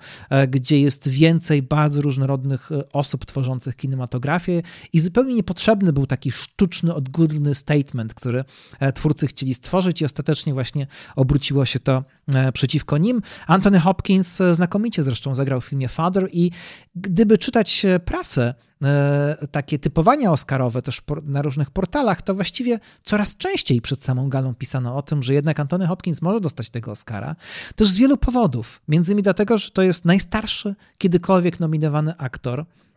[0.48, 4.62] gdzie jest więcej bardzo różnorodnych osób tworzących kinematografię
[4.94, 8.44] i zupełnie niepotrzebny był taki sztuczny, odgórny statement, który
[8.96, 12.04] twórcy chcieli stworzyć i ostatecznie właśnie obróciło się to
[12.36, 13.22] E, przeciwko nim.
[13.48, 16.52] Anthony Hopkins e, znakomicie zresztą zagrał w filmie Father i
[16.96, 18.54] gdyby czytać e, prasę,
[19.52, 24.96] takie typowania oscarowe też na różnych portalach, to właściwie coraz częściej przed samą galą pisano
[24.96, 27.36] o tym, że jednak Anthony Hopkins może dostać tego Oscara.
[27.76, 28.82] Też z wielu powodów.
[28.88, 32.89] Między innymi dlatego, że to jest najstarszy kiedykolwiek nominowany aktor E,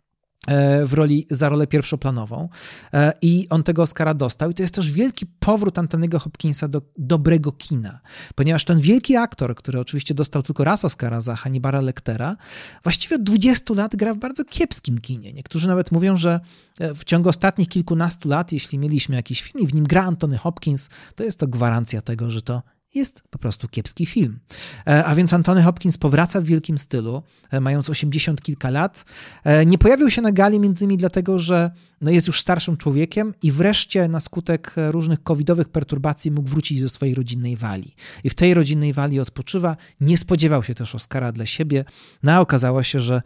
[0.87, 2.49] w roli, za rolę pierwszoplanową
[2.93, 6.83] e, i on tego Oscara dostał i to jest też wielki powrót Antonego Hopkinsa do
[6.99, 8.01] dobrego kina,
[8.35, 12.37] ponieważ ten wielki aktor, który oczywiście dostał tylko raz Oscara za Hannibala Lectera,
[12.83, 15.33] właściwie od 20 lat gra w bardzo kiepskim kinie.
[15.33, 16.41] Niektórzy nawet mówią, że
[16.81, 20.39] e, w ciągu ostatnich kilkunastu lat, jeśli mieliśmy jakiś film i w nim gra Antony
[20.39, 22.63] Hopkins, to jest to gwarancja tego, że to
[22.95, 24.39] jest po prostu kiepski film.
[24.87, 29.05] E, a więc Antony Hopkins powraca w wielkim stylu, e, mając 80 kilka lat.
[29.45, 31.71] E, nie pojawił się na gali między innymi dlatego, że
[32.01, 36.89] no jest już starszym człowiekiem i wreszcie na skutek różnych covidowych perturbacji mógł wrócić do
[36.89, 37.95] swojej rodzinnej wali.
[38.25, 39.77] I w tej rodzinnej wali odpoczywa.
[40.01, 41.85] Nie spodziewał się też Oscara dla siebie.
[42.23, 43.23] No a okazało się, że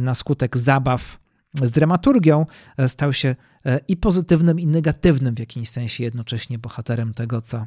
[0.00, 1.18] na skutek zabaw
[1.62, 2.46] z dramaturgią
[2.86, 3.36] stał się
[3.88, 7.66] i pozytywnym, i negatywnym w jakimś sensie jednocześnie bohaterem tego, co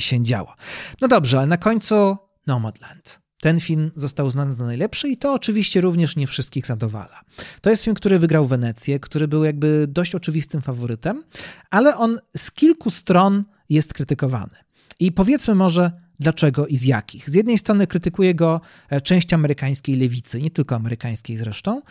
[0.00, 0.56] się działa.
[1.00, 2.16] No dobrze, ale na końcu
[2.46, 3.20] Nomadland.
[3.40, 7.20] Ten film został uznany za najlepszy i to oczywiście również nie wszystkich zadowala.
[7.60, 11.24] To jest film, który wygrał Wenecję, który był jakby dość oczywistym faworytem,
[11.70, 14.56] ale on z kilku stron jest krytykowany.
[15.00, 17.30] I powiedzmy może dlaczego i z jakich.
[17.30, 21.82] Z jednej strony krytykuje go e, część amerykańskiej lewicy, nie tylko amerykańskiej zresztą,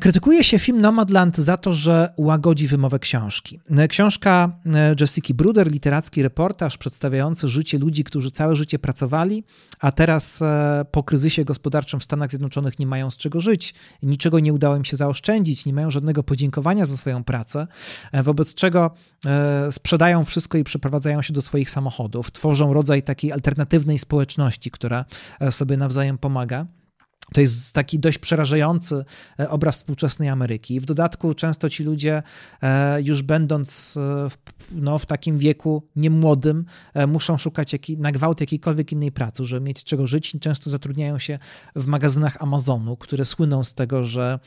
[0.00, 3.60] krytykuje się film Nomadland za to, że łagodzi wymowę książki.
[3.70, 9.44] E, książka e, Jessica Bruder, literacki reportaż przedstawiający życie ludzi, którzy całe życie pracowali,
[9.80, 10.40] a teraz
[10.90, 14.84] po kryzysie gospodarczym w Stanach Zjednoczonych nie mają z czego żyć, niczego nie udało im
[14.84, 17.66] się zaoszczędzić, nie mają żadnego podziękowania za swoją pracę,
[18.12, 18.90] wobec czego
[19.70, 25.04] sprzedają wszystko i przeprowadzają się do swoich samochodów, tworzą rodzaj takiej alternatywnej społeczności, która
[25.50, 26.66] sobie nawzajem pomaga.
[27.32, 29.04] To jest taki dość przerażający
[29.40, 30.80] e, obraz współczesnej Ameryki.
[30.80, 32.22] W dodatku często ci ludzie,
[32.62, 34.36] e, już będąc e, w,
[34.72, 36.64] no, w takim wieku niemłodym,
[37.08, 41.38] muszą szukać jak, na gwałt jakiejkolwiek innej pracy, żeby mieć czego żyć często zatrudniają się
[41.76, 44.38] w magazynach Amazonu, które słyną z tego, że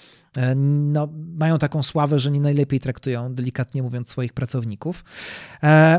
[0.55, 5.03] no, mają taką sławę, że nie najlepiej traktują, delikatnie mówiąc, swoich pracowników.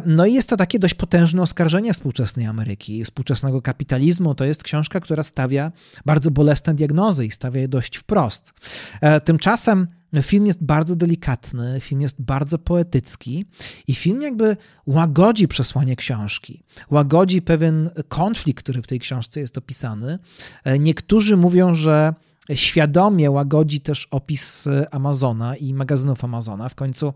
[0.06, 4.34] No i jest to takie dość potężne oskarżenie współczesnej Ameryki, współczesnego kapitalizmu.
[4.34, 5.72] To jest książka, która stawia
[6.06, 8.52] bardzo bolesne diagnozy i stawia je dość wprost.
[9.00, 9.86] E, tymczasem
[10.22, 13.44] Film jest bardzo delikatny, film jest bardzo poetycki
[13.88, 14.56] i film jakby
[14.86, 20.18] łagodzi przesłanie książki, łagodzi pewien konflikt, który w tej książce jest opisany.
[20.64, 22.14] E, niektórzy mówią, że
[22.54, 26.68] świadomie łagodzi też opis Amazona i magazynów Amazona.
[26.68, 27.12] W końcu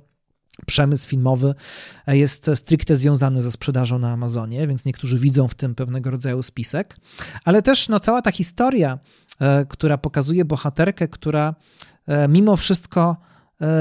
[0.66, 1.54] Przemysł filmowy
[2.06, 6.96] jest stricte związany ze sprzedażą na Amazonie, więc niektórzy widzą w tym pewnego rodzaju spisek,
[7.44, 8.98] ale też no, cała ta historia,
[9.40, 11.54] e, która pokazuje bohaterkę, która
[12.06, 13.25] e, mimo wszystko E,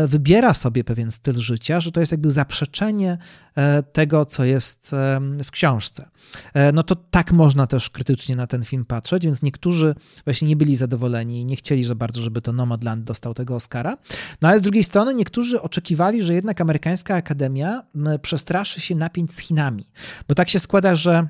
[0.08, 3.18] wybiera sobie pewien styl życia, że to jest jakby zaprzeczenie
[3.56, 6.10] e, tego, co jest e, w książce.
[6.74, 9.96] No to tak można też krytycznie na ten film patrzeć, więc niektórzy
[10.26, 13.98] właśnie nie byli zadowoleni i nie chcieli za bardzo, żeby to Nomadland dostał tego Oscara.
[14.42, 17.84] No ale z drugiej strony niektórzy oczekiwali, że jednak amerykańska akademia
[18.22, 19.88] przestraszy się napięć z Chinami,
[20.28, 21.28] bo tak się składa, że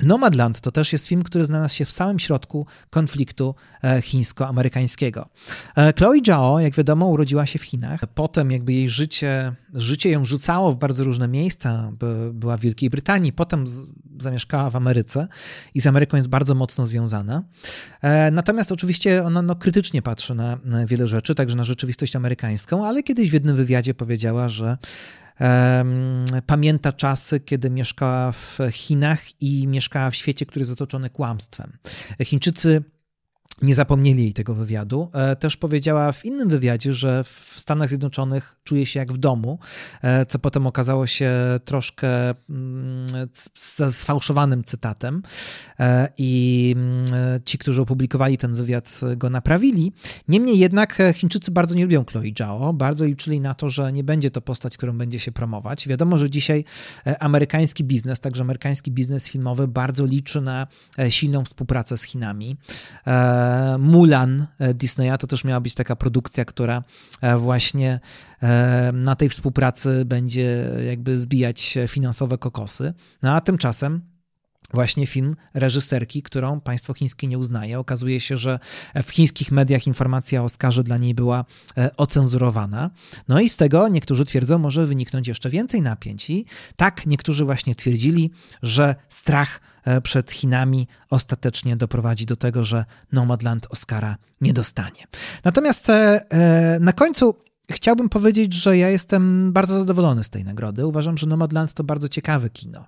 [0.00, 5.28] Nomadland to też jest film, który znalazł się w samym środku konfliktu e, chińsko-amerykańskiego.
[5.76, 8.00] E, Chloe Zhao, jak wiadomo, urodziła się w Chinach.
[8.14, 11.92] Potem jakby jej życie, życie ją rzucało w bardzo różne miejsca.
[12.32, 13.64] Była w Wielkiej Brytanii, potem
[14.18, 15.28] zamieszkała w Ameryce
[15.74, 17.42] i z Ameryką jest bardzo mocno związana.
[18.02, 23.02] E, natomiast oczywiście ona no, krytycznie patrzy na wiele rzeczy, także na rzeczywistość amerykańską, ale
[23.02, 24.78] kiedyś w jednym wywiadzie powiedziała, że
[26.46, 31.78] pamięta czasy, kiedy mieszkała w Chinach i mieszkała w świecie, który jest otoczony kłamstwem.
[32.24, 32.82] Chińczycy
[33.62, 35.10] nie zapomnieli jej tego wywiadu.
[35.14, 39.58] E, też powiedziała w innym wywiadzie, że w Stanach Zjednoczonych czuje się jak w domu,
[40.02, 41.32] e, co potem okazało się
[41.64, 42.08] troszkę
[42.50, 43.06] mm,
[43.90, 45.22] sfałszowanym cytatem
[45.80, 47.06] e, i mm,
[47.44, 49.92] ci, którzy opublikowali ten wywiad, go naprawili.
[50.28, 54.30] Niemniej jednak Chińczycy bardzo nie lubią Chloe Zhao, bardzo liczyli na to, że nie będzie
[54.30, 55.88] to postać, którą będzie się promować.
[55.88, 56.64] Wiadomo, że dzisiaj
[57.20, 60.66] amerykański biznes, także amerykański biznes filmowy bardzo liczy na
[61.08, 62.56] silną współpracę z Chinami.
[63.78, 66.82] Mulan e, Disneya to też miała być taka produkcja, która
[67.20, 68.00] e, właśnie
[68.42, 72.94] e, na tej współpracy będzie jakby zbijać finansowe kokosy.
[73.22, 74.11] No a tymczasem
[74.72, 77.78] właśnie film reżyserki, którą państwo chińskie nie uznaje.
[77.78, 78.58] Okazuje się, że
[79.02, 81.44] w chińskich mediach informacja o Oscarze dla niej była
[81.96, 82.90] ocenzurowana.
[83.28, 86.30] No i z tego niektórzy twierdzą, może wyniknąć jeszcze więcej napięć.
[86.30, 86.46] I
[86.76, 88.30] tak niektórzy właśnie twierdzili,
[88.62, 95.06] że strach E, przed Chinami ostatecznie doprowadzi do tego, że Nomadland Oscara nie dostanie.
[95.44, 97.34] Natomiast e, e, na końcu
[97.70, 100.86] chciałbym powiedzieć, że ja jestem bardzo zadowolony z tej nagrody.
[100.86, 102.86] Uważam, że Nomadland to bardzo ciekawe kino,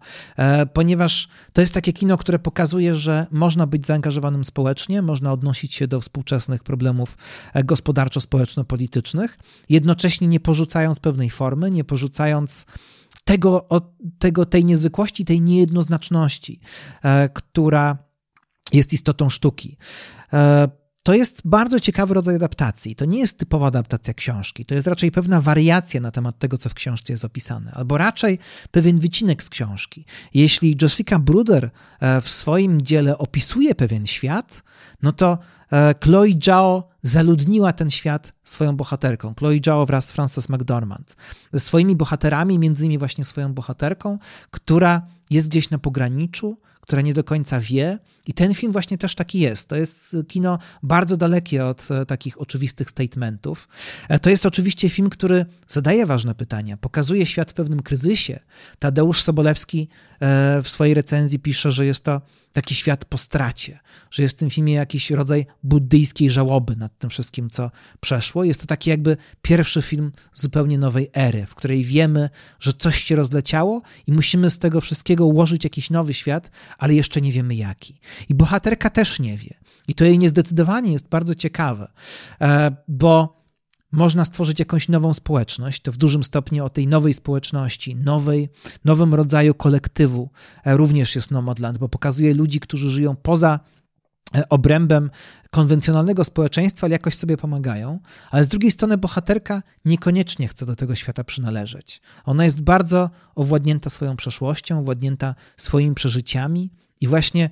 [0.72, 5.88] ponieważ to jest takie kino, które pokazuje, że można być zaangażowanym społecznie, można odnosić się
[5.88, 7.16] do współczesnych problemów
[7.64, 12.66] gospodarczo-społeczno-politycznych, jednocześnie nie porzucając pewnej formy, nie porzucając
[13.24, 13.68] tego,
[14.18, 16.60] tego, tej niezwykłości, tej niejednoznaczności,
[17.04, 17.98] e, która
[18.72, 19.76] jest istotą sztuki.
[21.04, 22.96] E, to jest bardzo ciekawy rodzaj adaptacji.
[22.96, 26.68] To nie jest typowa adaptacja książki, to jest raczej pewna wariacja na temat tego, co
[26.68, 28.38] w książce jest opisane, albo raczej
[28.70, 30.04] pewien wycinek z książki.
[30.34, 34.62] Jeśli Jessica Bruder e, w swoim dziele opisuje pewien świat,
[35.02, 35.38] no to
[36.04, 39.34] Chloe Zhao zaludniła ten świat swoją bohaterką.
[39.34, 41.16] Chloe Zhao wraz z Frances McDormand.
[41.52, 44.18] Ze swoimi bohaterami, między innymi właśnie swoją bohaterką,
[44.50, 47.98] która jest gdzieś na pograniczu, która nie do końca wie.
[48.26, 49.68] I ten film właśnie też taki jest.
[49.68, 53.68] To jest kino bardzo dalekie od e, takich oczywistych statementów.
[54.08, 58.40] E, to jest oczywiście film, który zadaje ważne pytania, pokazuje świat w pewnym kryzysie.
[58.78, 59.88] Tadeusz Sobolewski
[60.20, 62.20] e, w swojej recenzji pisze, że jest to
[62.54, 63.78] taki świat po stracie,
[64.10, 67.70] że jest w tym filmie jakiś rodzaj buddyjskiej żałoby nad tym wszystkim, co
[68.00, 68.44] przeszło.
[68.44, 73.16] Jest to taki jakby pierwszy film zupełnie nowej ery, w której wiemy, że coś się
[73.16, 78.00] rozleciało i musimy z tego wszystkiego ułożyć jakiś nowy świat, ale jeszcze nie wiemy jaki.
[78.28, 79.54] I bohaterka też nie wie.
[79.88, 81.92] I to jej niezdecydowanie jest bardzo ciekawe,
[82.40, 83.44] e, bo
[83.94, 88.48] można stworzyć jakąś nową społeczność, to w dużym stopniu o tej nowej społeczności, nowej,
[88.84, 90.30] nowym rodzaju kolektywu
[90.64, 93.60] e, również jest Nomadland, bo pokazuje ludzi, którzy żyją poza
[94.34, 95.10] e, obrębem
[95.50, 97.98] konwencjonalnego społeczeństwa, ale jakoś sobie pomagają,
[98.30, 102.00] ale z drugiej strony bohaterka niekoniecznie chce do tego świata przynależeć.
[102.24, 107.50] Ona jest bardzo owładnięta swoją przeszłością, owładnięta swoimi przeżyciami i właśnie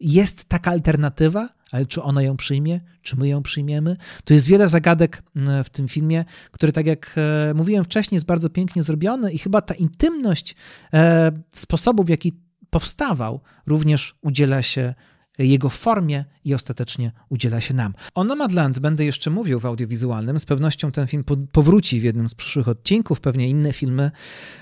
[0.00, 3.96] jest taka alternatywa, ale czy ona ją przyjmie, czy my ją przyjmiemy?
[4.24, 8.26] To jest wiele zagadek mm, w tym filmie, który, tak jak e, mówiłem wcześniej, jest
[8.26, 10.56] bardzo pięknie zrobiony i chyba ta intymność
[10.94, 12.32] e, sposobu, w jaki
[12.70, 14.94] powstawał, również udziela się
[15.38, 17.92] jego formie i ostatecznie udziela się nam.
[18.14, 20.38] O Nomadland będę jeszcze mówił w audiowizualnym.
[20.38, 23.20] Z pewnością ten film powróci w jednym z przyszłych odcinków.
[23.20, 24.10] Pewnie inne filmy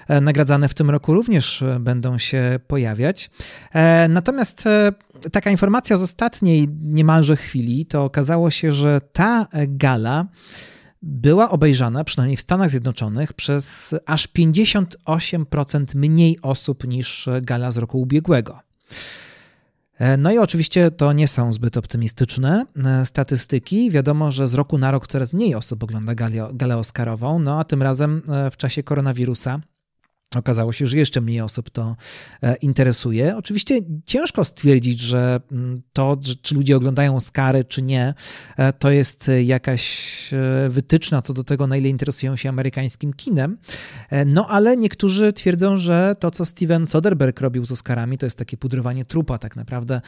[0.09, 3.31] e, nagradzane w tym roku również e, będą się pojawiać.
[3.73, 4.65] E, natomiast
[5.33, 10.27] taka informacja z ostatniej niemalże chwili to okazało się, że ta gala
[11.03, 18.01] była obejrzana, przynajmniej w Stanach Zjednoczonych, przez aż 58% mniej osób niż gala z roku
[18.01, 18.59] ubiegłego.
[19.99, 23.91] E, no i oczywiście to nie są zbyt optymistyczne e, statystyki.
[23.91, 26.15] Wiadomo, że z roku na rok coraz mniej osób ogląda
[26.53, 29.61] galę Oscarową, no a tym razem e, w czasie koronawirusa
[30.37, 31.97] Okazało się, że jeszcze mniej osób to
[32.43, 33.37] e, interesuje.
[33.37, 38.15] Oczywiście ciężko stwierdzić, że mm, to, czy ludzie oglądają Oscary, czy nie,
[38.57, 43.59] e, to jest jakaś e, wytyczna co do tego, na ile interesują się amerykańskim kinem.
[44.27, 48.57] No ale niektórzy twierdzą, że to, co Steven Soderbergh robił z Oscarami, to jest takie
[48.57, 49.39] pudrowanie trupa.
[49.39, 50.01] Tak naprawdę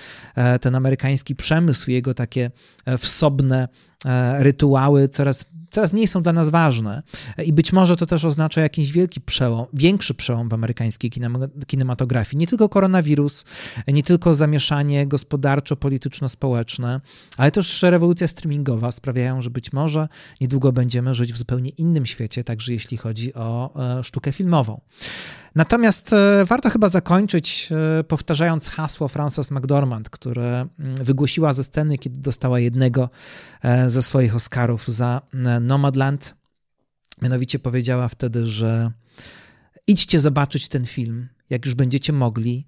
[0.61, 2.51] ten amerykański przemysł, jego takie
[2.99, 3.69] wsobne
[4.39, 7.03] rytuały coraz coraz mniej są dla nas ważne.
[7.45, 11.11] I być może to też oznacza jakiś wielki przełom, większy przełom w amerykańskiej
[11.67, 12.41] kinematografii.
[12.41, 13.45] Nie tylko koronawirus,
[13.89, 17.01] nie tylko zamieszanie gospodarczo-polityczno-społeczne,
[17.37, 20.09] ale też rewolucja streamingowa sprawiają, że być może
[20.41, 24.81] niedługo będziemy żyć w zupełnie innym świecie, także jeśli chodzi o e, sztukę filmową.
[25.55, 27.69] Natomiast e, warto chyba zakończyć
[28.01, 33.11] e, powtarzając hasło Frances McDormand, które mm, wygłosiła ze sceny, kiedy dostała jednego
[33.63, 35.23] e, ze swoich Oscarów za
[35.61, 36.35] Nomadland.
[37.23, 38.93] Mianowicie powiedziała wtedy, że
[39.87, 42.67] idźcie zobaczyć ten film, jak już będziecie mogli,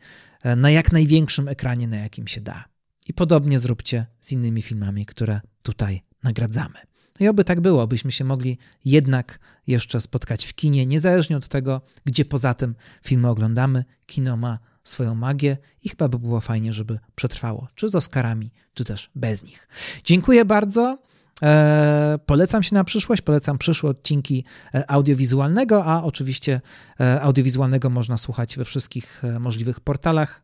[0.57, 2.65] na jak największym ekranie, na jakim się da.
[3.09, 6.79] I podobnie zróbcie z innymi filmami, które tutaj nagradzamy.
[7.21, 11.49] No i oby tak było, byśmy się mogli jednak jeszcze spotkać w kinie, niezależnie od
[11.49, 13.85] tego, gdzie poza tym filmy oglądamy.
[14.07, 18.85] Kino ma swoją magię i chyba by było fajnie, żeby przetrwało, czy z Oscarami, czy
[18.85, 19.69] też bez nich.
[20.05, 20.99] Dziękuję bardzo.
[21.43, 24.45] E, polecam się na przyszłość, polecam przyszłe odcinki
[24.75, 26.61] e, audiowizualnego, a oczywiście
[27.01, 30.43] e, audiowizualnego można słuchać we wszystkich możliwych portalach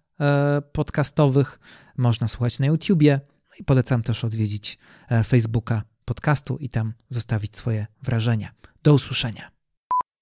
[0.73, 1.61] podcastowych,
[1.97, 4.79] można słuchać na YouTubie no i polecam też odwiedzić
[5.27, 8.49] Facebooka podcastu i tam zostawić swoje wrażenia.
[8.83, 9.58] Do usłyszenia.